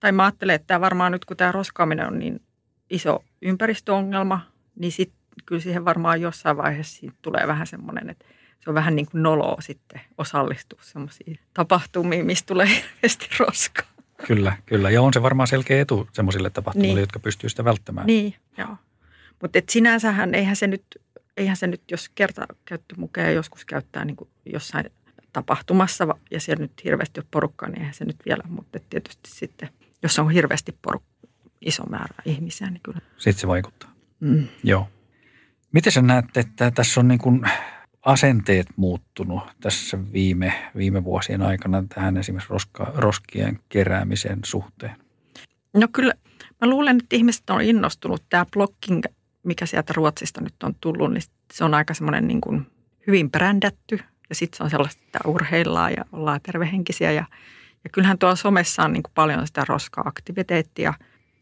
[0.00, 2.40] tai mä ajattelen, että tämä varmaan nyt kun tämä roskaaminen on niin
[2.90, 4.40] iso ympäristöongelma,
[4.76, 8.24] niin sitten kyllä siihen varmaan jossain vaiheessa siitä tulee vähän semmoinen, että
[8.60, 13.87] se on vähän niin kuin noloa sitten osallistua semmoisiin tapahtumiin, mistä tulee hirveästi roskaa.
[14.26, 14.90] Kyllä, kyllä.
[14.90, 17.00] Ja on se varmaan selkeä etu semmoisille tapahtumille, niin.
[17.00, 18.06] jotka pystyy sitä välttämään.
[18.06, 18.76] Niin, joo.
[19.42, 20.84] Mutta sinänsähän eihän se nyt,
[21.36, 24.84] eihän se nyt, jos kerta käyttömukeja joskus käyttää niin kuin jossain
[25.32, 29.68] tapahtumassa ja siellä nyt hirveästi on porukkaa, niin eihän se nyt vielä, mutta tietysti sitten,
[30.02, 31.08] jos on hirveästi porukka,
[31.60, 33.00] iso määrä ihmisiä, niin kyllä.
[33.16, 33.90] Sitten se vaikuttaa.
[34.20, 34.48] Mm.
[34.64, 34.88] Joo.
[35.72, 37.42] Miten sä näet, että tässä on niin kuin
[38.08, 44.96] asenteet muuttunut tässä viime, viime vuosien aikana tähän esimerkiksi roska, roskien keräämisen suhteen?
[45.74, 46.14] No kyllä,
[46.60, 48.22] mä luulen, että ihmiset on innostunut.
[48.30, 49.02] Tämä blocking,
[49.42, 52.66] mikä sieltä Ruotsista nyt on tullut, niin se on aika semmoinen niin kuin
[53.06, 54.00] hyvin brändätty.
[54.28, 57.12] Ja sitten se on sellaista, että urheillaan ja ollaan tervehenkisiä.
[57.12, 57.24] Ja,
[57.84, 60.94] ja kyllähän tuolla somessa on niin kuin paljon sitä roska-aktiviteettia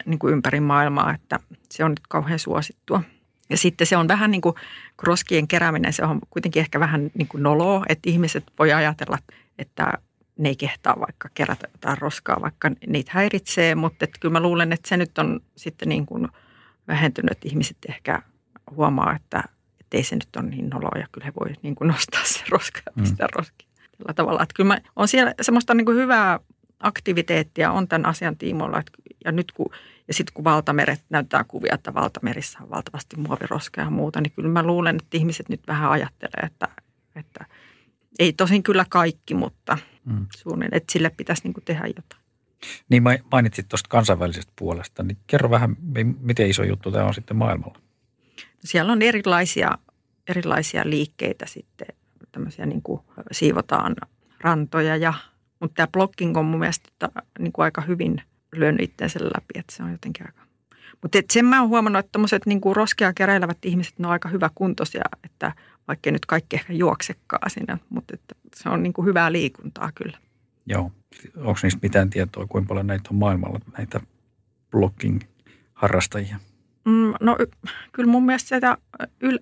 [0.07, 3.03] niin kuin ympäri maailmaa, että se on nyt kauhean suosittua–
[3.51, 4.55] ja sitten se on vähän niin kuin
[5.03, 9.19] roskien kerääminen, se on kuitenkin ehkä vähän niin kuin noloa, että ihmiset voi ajatella,
[9.59, 9.93] että
[10.39, 14.73] ne ei kehtaa vaikka kerätä jotain roskaa, vaikka niitä häiritsee, mutta että kyllä mä luulen,
[14.73, 16.29] että se nyt on sitten niin kuin
[16.89, 18.23] vähentynyt, että ihmiset ehkä
[18.71, 19.43] huomaa, että,
[19.81, 22.45] että ei se nyt ole niin noloa ja kyllä he voi niin kuin nostaa se
[22.49, 23.39] roska ja pistää mm.
[23.39, 23.69] roskia.
[23.99, 26.41] Tällä tavalla, että kyllä mä, on siellä semmoista niin kuin hyvää
[26.81, 28.83] aktiviteettia on tämän asian tiimoilla.
[29.27, 29.71] Ja nyt kun,
[30.09, 34.49] ja sitten kun valtameret näyttää kuvia, että valtamerissä on valtavasti muoviroskaa ja muuta, niin kyllä
[34.49, 36.69] mä luulen, että ihmiset nyt vähän ajattelee, että,
[37.17, 37.47] että
[38.19, 40.27] ei tosin kyllä kaikki, mutta mm.
[40.37, 42.23] suunnin, että sille pitäisi niin kuin tehdä jotain.
[42.89, 45.77] Niin mainitsit tuosta kansainvälisestä puolesta, niin kerro vähän,
[46.21, 47.79] miten iso juttu tämä on sitten maailmalla?
[48.37, 49.79] No siellä on erilaisia,
[50.29, 51.87] erilaisia liikkeitä sitten,
[52.33, 53.01] tämmöisiä niin kuin
[53.33, 53.97] siivotaan
[54.41, 55.15] rantoja ja
[55.61, 56.89] mutta tämä blocking on mun mielestä
[57.39, 58.23] niin kuin aika hyvin
[58.61, 60.43] lyönyt itsensä läpi, että se on jotenkin aika...
[61.03, 65.03] Mutta sen mä oon huomannut, että niin roskia keräilevät ihmiset, ne on aika hyvä kuntoisia,
[65.25, 65.53] että
[65.89, 70.19] vaikka nyt kaikki ehkä juoksekaan siinä, mutta että se on niin kuin hyvää liikuntaa kyllä.
[70.67, 70.93] Joo.
[71.37, 74.01] Onko niistä mitään tietoa, kuinka paljon näitä on maailmalla, näitä
[74.71, 76.37] blocking-harrastajia?
[76.85, 77.37] Mm, no
[77.93, 78.79] kyllä mun mielestä sitä,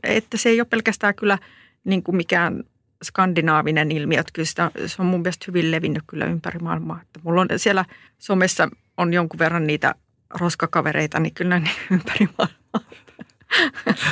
[0.03, 1.39] että se ei ole pelkästään kyllä
[1.85, 2.65] niin kuin mikään
[3.05, 7.01] skandinaavinen ilmiö, että kyllä sitä, se on mun mielestä hyvin levinnyt kyllä ympäri maailmaa.
[7.03, 7.85] Että mulla on siellä
[8.19, 9.95] somessa on jonkun verran niitä
[10.31, 12.91] roskakavereita, niin kyllä ne ympäri maailmaa.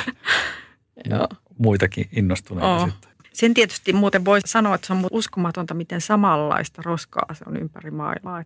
[1.09, 1.27] Joo.
[1.57, 2.89] Muitakin innostuneita oh.
[2.89, 3.13] sitten.
[3.33, 7.91] Sen tietysti muuten voi sanoa, että se on uskomatonta, miten samanlaista roskaa se on ympäri
[7.91, 8.43] maailmaa.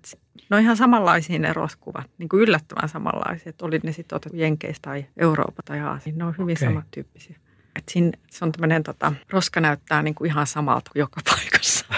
[0.49, 3.49] Ne on ihan samanlaisia ne roskuvat, niin kuin yllättävän samanlaisia.
[3.49, 6.13] Että oli ne sitten otettu Jenkeistä tai Eurooppa tai Aasia.
[6.15, 6.67] Ne on hyvin okay.
[6.67, 7.35] samantyyppisiä.
[7.75, 11.85] Että siinä, se on tämmöinen tota, roska näyttää niin kuin ihan samalta joka paikassa.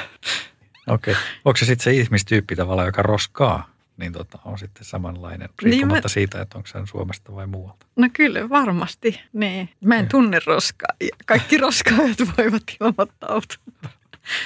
[0.88, 1.12] Okei.
[1.12, 1.24] Okay.
[1.46, 3.70] Onko se sitten se ihmistyyppi tavallaan, joka roskaa?
[4.00, 6.10] Niin tota, on sitten samanlainen, niin riippumatta niin mä...
[6.10, 7.86] siitä, että onko se Suomesta vai muualta.
[7.96, 9.22] No kyllä, varmasti.
[9.34, 9.70] Niin.
[9.82, 10.96] Mä en tunne roskaa.
[11.26, 13.92] Kaikki roskaajat voivat ilmoittautua.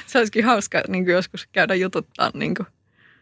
[0.08, 2.32] se olisikin hauska niin joskus käydä jututtaa.
[2.34, 2.54] Niin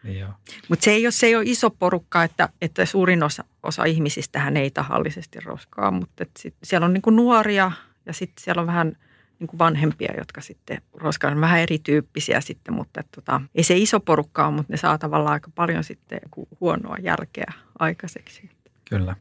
[0.03, 0.27] Niin
[0.69, 4.57] Mutta se ei, ole, se ei ole iso porukka, että, että suurin osa, osa ihmisistähän
[4.57, 7.71] ei tahallisesti roskaa, mutta sit siellä on niin nuoria
[8.05, 8.97] ja sitten siellä on vähän–
[9.41, 13.99] niin kuin vanhempia, jotka sitten roskaan vähän erityyppisiä sitten, mutta että tota, ei se iso
[13.99, 16.19] porukka ole, mutta ne saa tavallaan aika paljon sitten
[16.61, 18.49] huonoa jälkeä aikaiseksi.
[18.89, 19.15] Kyllä.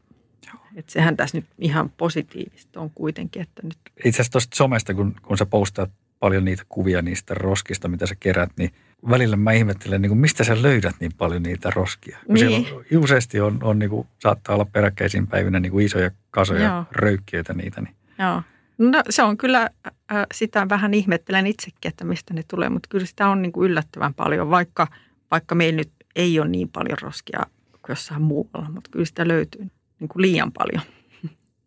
[0.75, 3.41] Et sehän tässä nyt ihan positiivista on kuitenkin.
[3.41, 3.77] Että nyt...
[3.97, 8.15] Itse asiassa tuosta somesta, kun, kun sä postaat paljon niitä kuvia niistä roskista, mitä sä
[8.19, 8.71] kerät, niin
[9.09, 12.17] välillä mä ihmettelen, niin kuin mistä sä löydät niin paljon niitä roskia.
[12.25, 12.67] Kun niin.
[12.73, 16.85] on, useasti on, on niin kuin, saattaa olla peräkkäisin päivinä niin kuin isoja kasoja Joo.
[16.91, 17.81] röykkiöitä niitä.
[17.81, 17.95] Niin.
[18.19, 18.41] Joo.
[18.89, 23.05] No se on kyllä, äh, sitä vähän ihmettelen itsekin, että mistä ne tulee, mutta kyllä
[23.05, 24.87] sitä on niin kuin yllättävän paljon, vaikka,
[25.31, 29.67] vaikka meillä nyt ei ole niin paljon roskia kuin jossain muualla, mutta kyllä sitä löytyy
[29.99, 30.81] niin kuin liian paljon.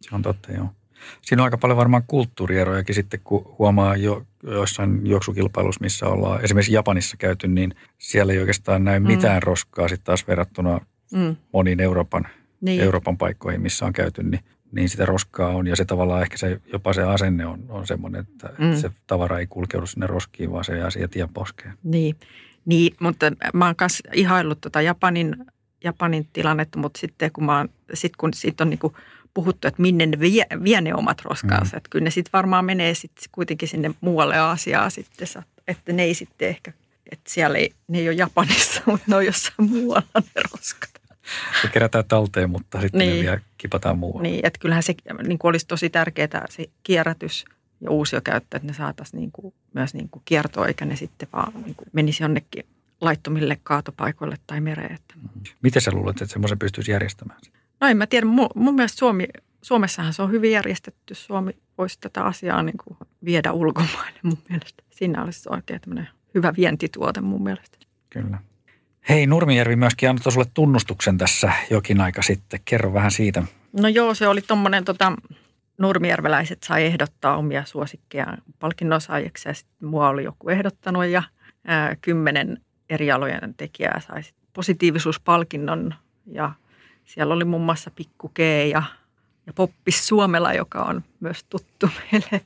[0.00, 0.68] Se on totta, joo.
[1.22, 6.72] Siinä on aika paljon varmaan kulttuurierojakin sitten, kun huomaa jo joissain juoksukilpailussa, missä ollaan esimerkiksi
[6.72, 9.06] Japanissa käyty, niin siellä ei oikeastaan näy mm.
[9.06, 10.80] mitään roskaa sitten taas verrattuna
[11.12, 11.36] mm.
[11.52, 12.26] moniin Euroopan,
[12.60, 12.80] niin.
[12.80, 14.40] Euroopan paikkoihin, missä on käyty, niin
[14.74, 15.66] niin sitä roskaa on.
[15.66, 18.76] Ja se tavallaan ehkä se, jopa se asenne on, on semmoinen, että mm.
[18.76, 21.74] se tavara ei kulkeudu sinne roskiin, vaan se jää siihen tien poskeen.
[21.82, 22.16] Niin,
[22.64, 25.36] niin mutta mä oon myös ihaillut tota Japanin,
[25.84, 28.96] Japanin tilannetta, mutta sitten kun, mä oon, sit kun siitä on niinku
[29.34, 31.76] puhuttu, että minne ne vie, vie ne omat roskaansa, mm.
[31.76, 35.28] että kyllä ne sitten varmaan menee sitten kuitenkin sinne muualle Aasiaan sitten,
[35.68, 36.72] että ne ei sitten ehkä,
[37.12, 41.03] että siellä ei, ne ei ole Japanissa, mutta ne on jossain muualla ne roskat.
[41.62, 43.16] Se kerätään talteen, mutta sitten niin.
[43.16, 44.28] ne vielä kipataan muualle.
[44.28, 44.94] Niin, että kyllähän se
[45.26, 47.44] niin kuin olisi tosi tärkeää se kierrätys
[47.80, 51.52] ja uusiokäyttö, että ne saataisiin niin kuin, myös niin kuin kiertoa, eikä ne sitten vaan
[51.64, 52.66] niin kuin menisi jonnekin
[53.00, 54.98] laittomille kaatopaikoille tai mereen.
[55.14, 55.42] Mm-hmm.
[55.62, 57.40] Miten sä luulet, että semmoisen pystyisi järjestämään?
[57.80, 58.26] No en mä tiedä.
[58.26, 59.26] Mun, mun mielestä Suomi,
[59.62, 61.14] Suomessahan se on hyvin järjestetty.
[61.14, 64.82] Suomi voisi tätä asiaa niin kuin viedä ulkomaille mun mielestä.
[64.90, 67.78] Siinä olisi oikein tämmöinen hyvä vientituote mun mielestä.
[68.10, 68.38] Kyllä.
[69.08, 72.60] Hei, Nurmijärvi myöskin antoi sulle tunnustuksen tässä jokin aika sitten.
[72.64, 73.42] Kerro vähän siitä.
[73.80, 75.12] No joo, se oli tuommoinen, tota,
[75.78, 78.26] nurmijärveläiset sai ehdottaa omia suosikkeja
[78.58, 81.22] palkinnon saajiksi ja sitten mua oli joku ehdottanut ja
[81.64, 85.94] ää, kymmenen eri alojen tekijää sai positiivisuuspalkinnon
[86.26, 86.52] ja
[87.04, 88.38] siellä oli muun muassa Pikku G
[88.70, 88.82] ja,
[89.46, 92.40] ja Poppis Suomela, joka on myös tuttu meille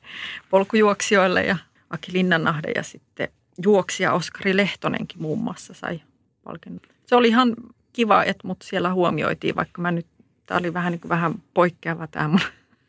[0.49, 1.57] polkujuoksijoille ja
[1.89, 3.27] Aki Linnanahde ja sitten
[3.63, 6.01] juoksija Oskari Lehtonenkin muun muassa sai
[6.49, 6.81] palkinnon.
[7.05, 7.55] Se oli ihan
[7.93, 10.07] kiva, että mut siellä huomioitiin, vaikka mä nyt,
[10.45, 12.39] tämä oli vähän, niin kuin vähän poikkeava tämä mun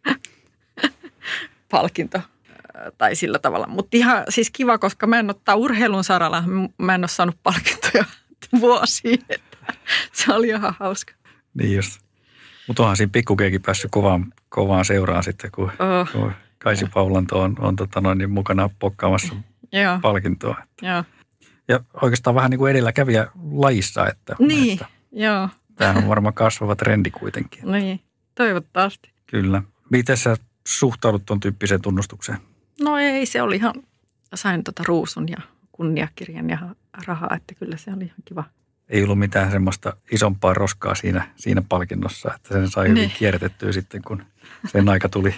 [1.71, 2.21] palkinto
[2.99, 3.67] tai sillä tavalla.
[3.67, 6.45] Mutta ihan siis kiva, koska mä en ottaa urheilun saralla,
[6.79, 8.05] mä en ole saanut palkintoja
[8.61, 9.21] vuosiin.
[9.29, 9.57] Että
[10.13, 11.13] se oli ihan hauska.
[11.55, 12.01] Niin just.
[12.67, 16.13] Mutta onhan siinä pikkukeekin päässyt kovaan, kovaan seuraan sitten, kun, oh.
[16.13, 19.35] kun Kaisi Paulanto on, on tota noin, niin mukana pokkaamassa
[19.73, 19.99] Joo.
[20.03, 20.57] palkintoa.
[20.83, 21.05] Joo.
[21.71, 24.07] Ja oikeastaan vähän niin kuin edelläkävijä lajissa.
[24.09, 25.49] Että, niin, että joo.
[25.75, 27.63] Tämä on varmaan kasvava trendi kuitenkin.
[27.73, 28.01] Niin,
[28.35, 29.13] toivottavasti.
[29.27, 29.63] Kyllä.
[29.91, 30.37] Miten sä
[30.69, 32.39] suhtaudut tuon tyyppiseen tunnustukseen?
[32.81, 33.75] No ei, se oli ihan,
[34.35, 35.37] sain tota ruusun ja
[35.73, 36.59] kunniakirjan ja
[37.07, 38.45] rahaa, että kyllä se oli ihan kiva.
[38.89, 43.13] Ei ollut mitään semmoista isompaa roskaa siinä, siinä palkinnossa, että sen sai hyvin niin.
[43.19, 44.23] kierrätettyä sitten, kun
[44.67, 45.35] sen aika tuli.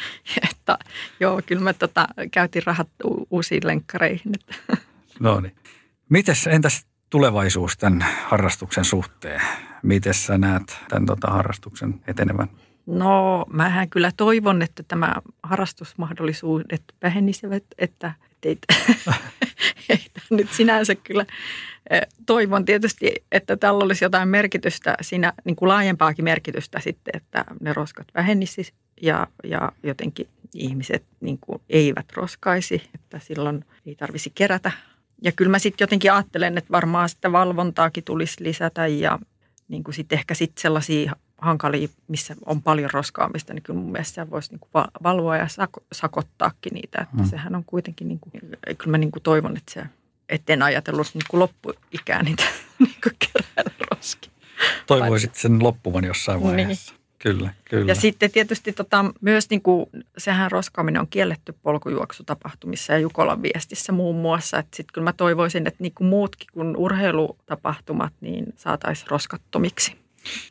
[0.50, 0.78] että,
[1.20, 4.32] joo, kyllä mä tota, käytin rahat u- uusiin lenkkareihin.
[4.34, 4.76] Että.
[5.20, 5.56] No niin.
[6.08, 9.40] Mites, entäs tulevaisuus tämän harrastuksen suhteen?
[9.82, 12.48] Miten sä näet tämän tota, harrastuksen etenevän?
[12.86, 18.74] No, mähän kyllä toivon, että tämä harrastusmahdollisuudet vähenisivät, että, että
[19.88, 19.98] ei,
[20.30, 21.26] nyt sinänsä kyllä
[22.26, 27.72] toivon tietysti, että tällä olisi jotain merkitystä siinä, niin kuin laajempaakin merkitystä sitten, että ne
[27.72, 34.72] roskat vähennisi ja, ja jotenkin ihmiset niin kuin eivät roskaisi, että silloin ei tarvisi kerätä.
[35.22, 39.18] Ja kyllä mä sitten jotenkin ajattelen, että varmaan sitä valvontaakin tulisi lisätä ja
[39.68, 44.30] niin kuin sitten ehkä sitten sellaisia hankalia, missä on paljon roskaamista, niin kyllä mun mielestä
[44.30, 45.46] voisi niin kuin valvoa ja
[45.92, 46.98] sakottaakin niitä.
[47.02, 47.28] Että mm.
[47.28, 48.32] sehän on kuitenkin, niin kuin,
[48.78, 49.82] kyllä mä niin kuin toivon, että se,
[50.28, 52.42] etten ajatellut niin kuin loppuikään niitä
[52.78, 54.30] niin kuin kerää roskia.
[54.86, 56.92] Toivoisit sen loppuvan jossain vaiheessa.
[56.92, 57.05] Niin.
[57.32, 57.84] Kyllä, kyllä.
[57.84, 59.86] Ja sitten tietysti tota, myös niin kuin,
[60.18, 64.58] sehän roskaaminen on kielletty polkujuoksutapahtumissa ja Jukolan viestissä muun muassa.
[64.58, 69.96] Että sitten kyllä mä toivoisin, että niin kuin muutkin kuin urheilutapahtumat niin saataisiin roskattomiksi.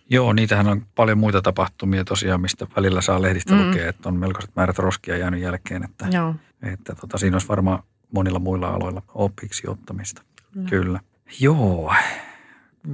[0.09, 3.67] Joo, niitähän on paljon muita tapahtumia tosiaan, mistä välillä saa lehdistä mm.
[3.67, 5.83] lukea, että on melkoiset määrät roskia jäänyt jälkeen.
[5.83, 6.35] Että, Joo.
[6.63, 10.21] että tota, siinä olisi varmaan monilla muilla aloilla opiksi ottamista.
[10.53, 10.69] Kyllä.
[10.69, 10.99] Kyllä.
[11.39, 11.93] Joo,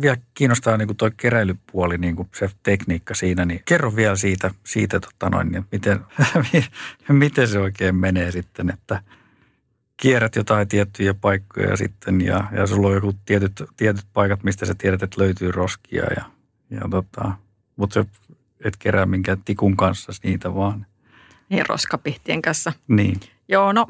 [0.02, 4.52] vielä kiinnostaa niin kuin toi keräilypuoli, niin kuin se tekniikka siinä, niin kerro vielä siitä,
[4.66, 6.00] siitä tota noin, niin miten,
[7.10, 9.04] miten se oikein menee sitten, että
[9.98, 14.76] kierrät jotain tiettyjä paikkoja sitten ja, ja sulla on joku tietyt, tietyt paikat, mistä sä
[14.76, 16.24] tiedät, että löytyy roskia ja,
[16.70, 17.32] ja tota,
[17.76, 18.06] mutta sä
[18.66, 20.86] et kerää minkään tikun kanssa niitä vaan.
[21.50, 22.74] Niin, roskapihtien kanssa.
[22.88, 23.20] Niin.
[23.48, 23.88] Joo, no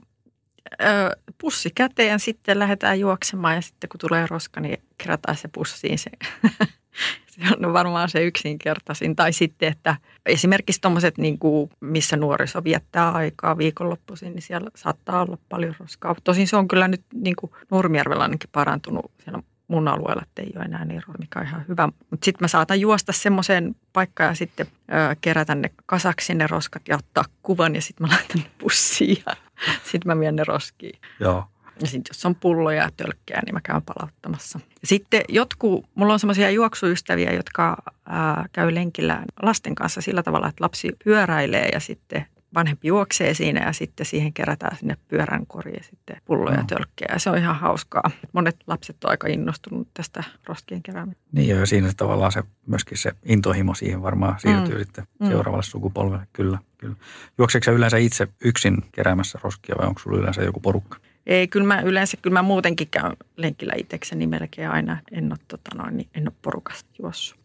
[1.37, 5.99] pussi käteen, sitten lähdetään juoksemaan ja sitten kun tulee roska, niin kerätään se pussiin.
[5.99, 6.09] Se,
[7.31, 9.15] se on varmaan se yksinkertaisin.
[9.15, 11.39] Tai sitten, että esimerkiksi tuommoiset, niin
[11.79, 16.15] missä nuoriso viettää aikaa viikonloppuisin, niin siellä saattaa olla paljon roskaa.
[16.23, 20.51] Tosin se on kyllä nyt niin kuin Nurmijärvellä ainakin parantunut siellä mun alueella, että ei
[20.55, 21.89] ole enää niin mikä on ihan hyvä.
[22.09, 26.81] Mutta sitten mä saatan juosta semmoiseen paikkaan ja sitten ö, kerätä ne kasaksi ne roskat
[26.87, 29.35] ja ottaa kuvan ja sitten mä laitan ne pussiin ja
[29.91, 30.99] sitten mä vien ne roskiin.
[31.19, 31.45] Joo.
[31.81, 34.59] Ja sitten jos on pulloja ja tölkkejä, niin mä käyn palauttamassa.
[34.83, 40.63] Sitten jotkut, mulla on semmoisia juoksuystäviä, jotka ää, käy lenkillä lasten kanssa sillä tavalla, että
[40.63, 46.17] lapsi pyöräilee ja sitten vanhempi juoksee siinä ja sitten siihen kerätään sinne pyörän koriin sitten
[46.25, 47.19] pulloja ja tölkkejä.
[47.19, 48.11] Se on ihan hauskaa.
[48.33, 51.29] Monet lapset on aika innostunut tästä roskien keräämisestä.
[51.31, 54.83] Niin ja siinä tavallaan se, myöskin se intohimo siihen varmaan siirtyy mm.
[54.83, 55.27] sitten mm.
[55.27, 56.27] seuraavalle sukupolvelle.
[56.33, 56.95] Kyllä, kyllä.
[57.37, 60.97] Juokseeko yleensä itse yksin keräämässä roskia vai onko sulla yleensä joku porukka?
[61.25, 64.97] Ei, kyllä mä yleensä, kyllä mä muutenkin käyn lenkillä itsekseni melkein aina.
[65.11, 67.40] En ole, tota noin, niin en ole porukasta juossut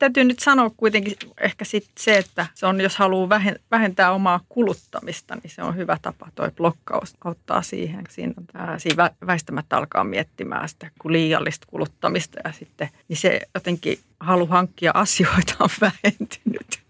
[0.00, 5.36] täytyy nyt sanoa kuitenkin ehkä sit se, että se on, jos haluaa vähentää omaa kuluttamista,
[5.42, 6.28] niin se on hyvä tapa.
[6.34, 8.04] Toi blokkaus auttaa siihen.
[8.10, 8.34] Siinä,
[8.78, 15.54] siinä väistämättä alkaa miettimään sitä liiallista kuluttamista ja sitten niin se jotenkin halu hankkia asioita
[15.58, 16.80] on vähentynyt.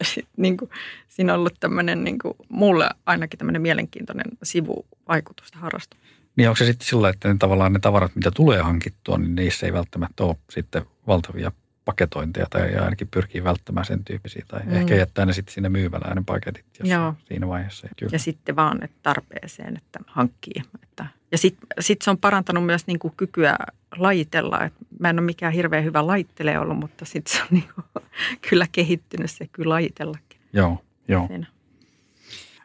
[0.00, 0.70] Ja sit, niin kuin,
[1.08, 6.00] siinä on ollut tämmöinen niin kuin, mulle ainakin tämmöinen mielenkiintoinen sivuvaikutus harrastus.
[6.36, 9.66] Niin onko se sitten sillä, että ne, tavallaan ne tavarat, mitä tulee hankittua, niin niissä
[9.66, 11.52] ei välttämättä ole sitten valtavia
[11.86, 14.44] paketointeja tai ainakin pyrkii välttämään sen tyyppisiä.
[14.48, 14.76] Tai mm.
[14.76, 17.14] ehkä jättää ne sitten sinne myyvälään ne paketit jos Joo.
[17.24, 17.88] siinä vaiheessa.
[17.96, 18.10] Kyllä.
[18.12, 20.62] Ja sitten vaan että tarpeeseen, että hankkii.
[20.82, 21.06] Että.
[21.32, 23.56] Ja sitten sit se on parantanut myös niin kuin kykyä
[23.96, 24.64] lajitella.
[24.64, 28.04] Et mä en ole mikään hirveän hyvä laittelee ollut, mutta sitten se on niin kuin,
[28.50, 30.40] kyllä kehittynyt se kyllä lajitellakin.
[30.52, 31.28] Joo, joo.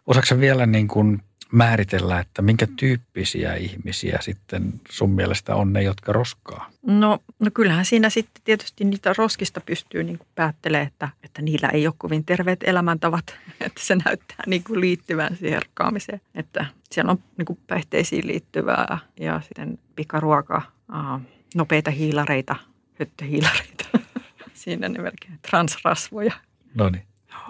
[0.07, 6.13] Osaatko vielä niin kuin määritellä, että minkä tyyppisiä ihmisiä sitten sun mielestä on ne, jotka
[6.13, 6.69] roskaa?
[6.85, 11.87] No, no kyllähän siinä sitten tietysti niitä roskista pystyy niin päättelemään, että, että niillä ei
[11.87, 13.25] ole kovin terveet elämäntavat,
[13.65, 16.21] että se näyttää niin kuin liittyvän siihen herkkaamiseen.
[16.35, 20.61] Että siellä on niin kuin päihteisiin liittyvää ja sitten pikaruoka,
[21.55, 22.55] nopeita hiilareita,
[22.99, 23.85] höttöhiilareita.
[24.53, 26.33] siinä ne melkein transrasvoja.
[26.75, 27.03] No niin.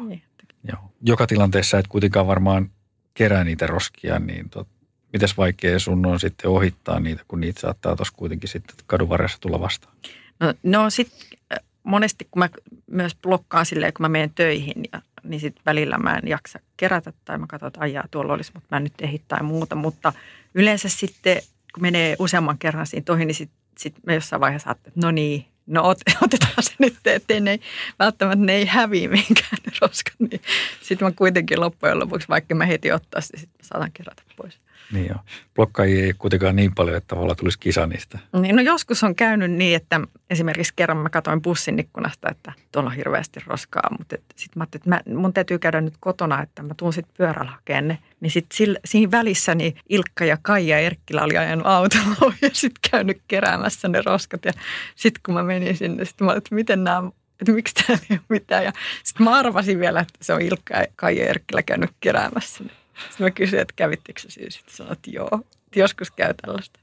[0.07, 0.23] niin.
[0.63, 0.91] Joo.
[1.01, 2.69] Joka tilanteessa et kuitenkaan varmaan
[3.13, 4.67] kerää niitä roskia, niin tot,
[5.13, 9.37] mitäs vaikea sun on sitten ohittaa niitä, kun niitä saattaa tuossa kuitenkin sitten kadun varressa
[9.41, 9.95] tulla vastaan?
[10.39, 12.49] No, no sitten äh, monesti kun mä
[12.87, 17.13] myös blokkaan silleen, kun mä menen töihin, ja, niin sitten välillä mä en jaksa kerätä
[17.25, 19.75] tai mä katson, että ajaa tuolla olisi, mutta mä en nyt ehdi tai muuta.
[19.75, 20.13] Mutta
[20.55, 21.41] yleensä sitten,
[21.73, 25.11] kun menee useamman kerran siinä toihin, niin sitten sit mä jossain vaiheessa ajattelen, että no
[25.11, 27.59] niin, no ot, otetaan se nyt, ettei ne,
[27.99, 30.19] välttämättä ne ei häviä minkään roskat.
[30.19, 30.41] Niin
[30.81, 34.59] sitten mä kuitenkin loppujen lopuksi, vaikka mä heti ottaa se, sitten saatan kerätä pois.
[34.91, 35.19] Niin joo.
[35.55, 38.19] Blokkaajia ei kuitenkaan niin paljon, että tavallaan tulisi kisa niistä.
[38.41, 42.89] Niin, no joskus on käynyt niin, että esimerkiksi kerran mä katsoin bussin ikkunasta, että tuolla
[42.89, 46.63] on hirveästi roskaa, mutta sitten mä ajattelin, että mä, mun täytyy käydä nyt kotona, että
[46.63, 47.97] mä tuun sitten pyörällä ne.
[48.19, 52.91] Niin sitten siinä välissä niin Ilkka ja Kaija ja Erkkilä oli ajanut autolla ja sitten
[52.91, 54.45] käynyt keräämässä ne roskat.
[54.45, 54.51] Ja
[54.95, 58.21] sitten kun mä menin sinne, sitten mä että miten nämä että miksi täällä ei ole
[58.29, 58.63] mitään.
[58.63, 58.71] Ja
[59.03, 62.63] sitten mä arvasin vielä, että se on Ilkka ja Kaija Erkkilä käynyt keräämässä.
[63.09, 64.53] Sitten mä kysyin, että kävittekö siis?
[64.53, 66.79] Sitten sanoin, että joo, että joskus käy tällaista.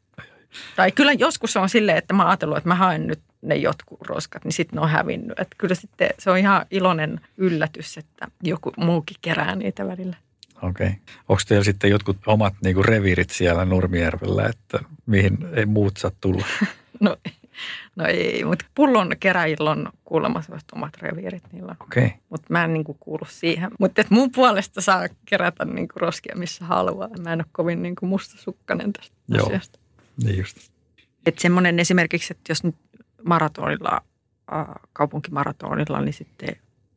[0.77, 4.45] Tai kyllä joskus on silleen, että mä ajatellut, että mä haen nyt ne jotkut roskat,
[4.45, 5.41] niin sitten ne on hävinnyt.
[5.41, 10.17] Että kyllä sitten se on ihan iloinen yllätys, että joku muukin kerää niitä välillä.
[10.63, 10.87] Okei.
[10.87, 10.99] Okay.
[11.29, 16.47] Onko teillä sitten jotkut omat niinku reviirit siellä Nurmijärvellä, että mihin ei muut saa tulla?
[17.01, 17.17] no,
[17.97, 20.43] no ei, mutta pullon keräjillä on kuulemma
[20.73, 21.77] omat reviirit niillä.
[21.81, 22.07] Okei.
[22.07, 22.19] Okay.
[22.29, 23.71] Mutta mä en niinku kuulu siihen.
[23.79, 27.09] Mutta mun puolesta saa kerätä niinku roskia missä haluaa.
[27.23, 29.47] Mä en ole kovin niinku mustasukkainen tästä Joo.
[29.47, 29.79] asiasta.
[30.25, 30.57] Niin just.
[31.27, 32.77] Että semmoinen esimerkiksi, että jos nyt
[33.25, 34.01] maratonilla,
[34.93, 36.49] kaupunkimaratonilla, niin sitten,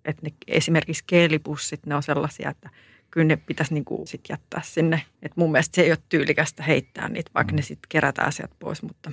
[0.06, 2.69] että ne esimerkiksi keelipussit, ne on sellaisia, että
[3.12, 5.02] kyllä ne pitäisi niin kuin sit jättää sinne.
[5.24, 7.56] Et mun mielestä se ei ole tyylikästä heittää niitä, vaikka mm.
[7.56, 8.82] ne sitten kerätään sieltä pois.
[8.84, 9.12] Mutta.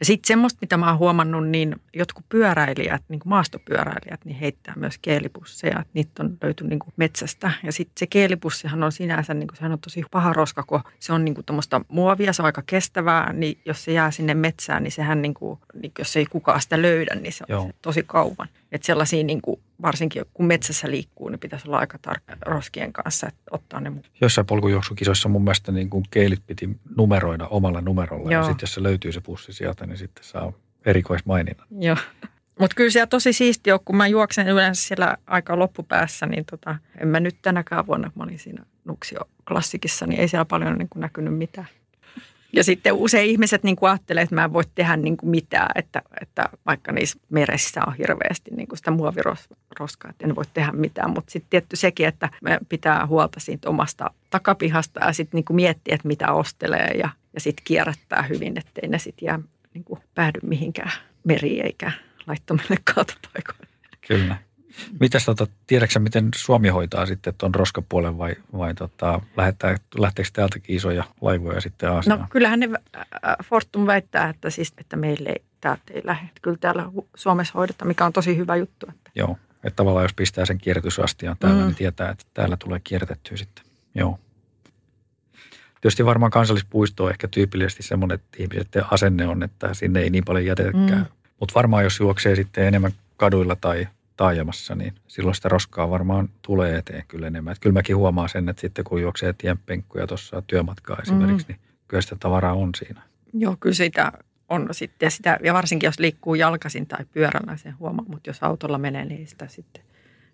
[0.00, 4.74] Ja sitten semmoista, mitä mä oon huomannut, niin jotkut pyöräilijät, niin kuin maastopyöräilijät, niin heittää
[4.76, 5.84] myös keelipusseja.
[5.94, 7.50] Niitä on löyty niin kuin metsästä.
[7.62, 11.12] Ja sitten se keelipussihan on sinänsä, niin kuin, sehän on tosi paha roska, kun se
[11.12, 14.82] on niin kuin tuommoista muovia, se on aika kestävää, niin jos se jää sinne metsään,
[14.82, 17.70] niin sehän niin kuin, niin jos ei kukaan sitä löydä, niin se on Joo.
[17.82, 18.48] tosi kauan.
[18.72, 23.28] Että sellaisia niin kuin, varsinkin kun metsässä liikkuu, niin pitäisi olla aika tarkka roskien kanssa,
[23.28, 24.12] että ottaa ne mukaan.
[24.20, 28.32] Jossain polkujuoksukisoissa mun mielestä niin kuin keilit piti numeroida omalla numerolla.
[28.32, 28.42] Joo.
[28.42, 30.52] Ja sitten jos se löytyy se pussi sieltä, niin sitten saa
[30.86, 31.66] erikoismaininnan.
[31.78, 31.96] Joo.
[32.58, 36.76] Mutta kyllä siellä tosi siistiä on, kun mä juoksen yleensä siellä aika loppupäässä, niin tota,
[37.00, 41.00] en mä nyt tänäkään vuonna, mä olin siinä Nuksio-klassikissa, niin ei siellä paljon niin kuin
[41.00, 41.66] näkynyt mitään.
[42.52, 45.70] Ja sitten usein ihmiset niin kuin ajattelee, että mä en voi tehdä niin kuin mitään,
[45.74, 50.72] että, että vaikka niissä meressä on hirveästi niin kuin sitä muoviroskaa, että en voi tehdä
[50.72, 51.10] mitään.
[51.10, 55.56] Mutta sitten tietty sekin, että me pitää huolta siitä omasta takapihasta ja sitten niin kuin
[55.56, 59.38] miettiä, että mitä ostelee ja, ja sitten kierrättää hyvin, ettei ne sitten jää
[59.74, 60.92] niin kuin päädy mihinkään
[61.24, 61.92] meriin eikä
[62.26, 63.66] laittomille kaatopaikoille.
[64.08, 64.36] Kyllä.
[65.00, 70.76] Mitäs tota, tiedätkö miten Suomi hoitaa sitten tuon roskapuolen vai, vai tota, lähettää, lähteekö täältäkin
[70.76, 72.20] isoja laivoja sitten Aasiaan?
[72.20, 72.68] No kyllähän ne
[73.44, 76.28] Fortum väittää, että, siis, että meille ei, täältä ei lähde.
[76.42, 78.86] Kyllä täällä Suomessa hoidetaan, mikä on tosi hyvä juttu.
[78.88, 79.10] Että.
[79.14, 81.66] Joo, että tavallaan jos pistää sen kierrätysastian täällä, mm.
[81.66, 83.64] niin tietää, että täällä tulee kierrätettyä sitten.
[83.94, 84.18] Joo.
[85.80, 90.24] Tietysti varmaan kansallispuisto on ehkä tyypillisesti semmoinen, että ihmisten asenne on, että sinne ei niin
[90.24, 90.98] paljon jätetäkään.
[90.98, 91.06] Mm.
[91.40, 93.88] Mutta varmaan jos juoksee sitten enemmän kaduilla tai
[94.20, 97.52] taajamassa, niin silloin sitä roskaa varmaan tulee eteen kyllä enemmän.
[97.52, 101.52] Että kyllä mäkin huomaan sen, että sitten kun juoksee tienpenkkuja tuossa työmatkaa esimerkiksi, mm.
[101.52, 103.02] niin kyllä sitä tavaraa on siinä.
[103.32, 104.12] Joo, kyllä sitä
[104.48, 105.06] on sitten.
[105.06, 108.04] Ja, sitä, ja varsinkin jos liikkuu jalkaisin tai pyörällä, sen huomaa.
[108.08, 109.82] Mutta jos autolla menee, niin sitä sitten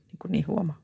[0.06, 0.78] niin, kuin niin huomaa.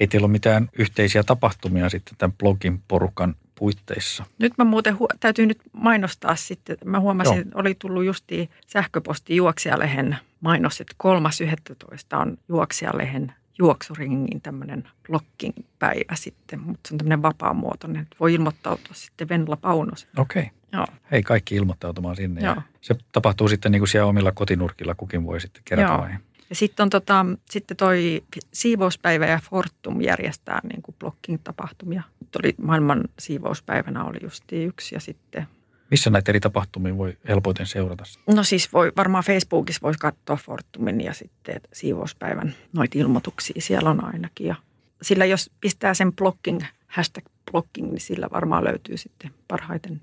[0.00, 4.24] Ei teillä ole mitään yhteisiä tapahtumia sitten tämän blogin porukan puitteissa.
[4.38, 6.76] Nyt mä muuten hu- täytyy nyt mainostaa sitten.
[6.84, 12.18] Mä huomasin, että oli tullut justiin sähköposti juoksijalehen mainos, että 3.11.
[12.20, 18.94] on juoksijalehen juoksuringin tämmöinen blocking päivä sitten, mutta se on tämmöinen vapaamuotoinen, että voi ilmoittautua
[18.94, 20.06] sitten Venla Paunos.
[20.18, 20.42] Okei.
[20.42, 20.56] Okay.
[20.72, 20.86] Joo.
[21.10, 22.40] Hei, kaikki ilmoittautumaan sinne.
[22.40, 22.54] Joo.
[22.54, 25.98] Ja se tapahtuu sitten niin kuin siellä omilla kotinurkilla, kukin voi sitten kerätä Joo.
[25.98, 26.10] vai?
[26.50, 32.02] Ja sitten on tota, sitten toi siivouspäivä ja Fortum järjestää niin kuin blocking-tapahtumia.
[32.26, 35.46] Nyt oli maailman siivouspäivänä oli just yksi ja sitten
[35.90, 38.04] missä näitä eri tapahtumia voi helpoiten seurata?
[38.26, 44.04] No siis voi, varmaan Facebookissa voisi katsoa Fortumin ja sitten siivouspäivän noita ilmoituksia siellä on
[44.04, 44.46] ainakin.
[44.46, 44.54] Ja
[45.02, 50.00] sillä jos pistää sen blocking, hashtag blocking, niin sillä varmaan löytyy sitten parhaiten.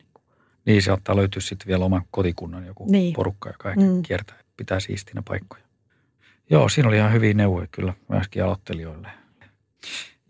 [0.66, 3.14] Niin, se ottaa löytyä sitten vielä oman kotikunnan joku niin.
[3.14, 4.02] porukka, joka ehkä mm.
[4.02, 5.64] kiertää, pitää siistinä paikkoja.
[6.50, 9.08] Joo, siinä oli ihan hyviä neuvoja kyllä myöskin aloittelijoille.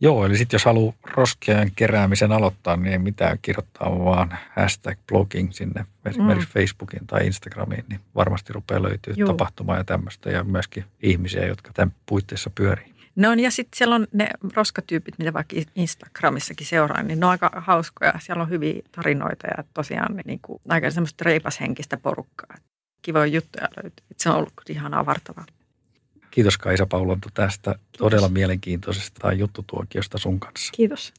[0.03, 5.51] Joo, eli sitten jos haluaa roskien keräämisen aloittaa, niin ei mitään kirjoittaa vaan hashtag blogging
[5.51, 6.53] sinne esimerkiksi mm.
[6.53, 9.27] Facebookin tai Instagramiin, niin varmasti rupeaa löytyä Joo.
[9.27, 12.93] tapahtumaa ja tämmöistä ja myöskin ihmisiä, jotka tämän puitteissa pyörii.
[13.15, 17.51] No ja sitten siellä on ne roskatyypit, mitä vaikka Instagramissakin seuraa, niin ne on aika
[17.55, 18.13] hauskoja.
[18.19, 22.57] Siellä on hyviä tarinoita ja tosiaan niin kuin, aika semmoista reipashenkistä porukkaa.
[23.01, 24.05] Kivoja juttuja löytyy.
[24.17, 25.45] Se on ollut ihan avartavaa.
[26.33, 27.97] Kiitos Kaisa Paulantu tästä Kiitos.
[27.97, 30.71] todella mielenkiintoisesta juttutuokiosta sun kanssa.
[30.75, 31.13] Kiitos.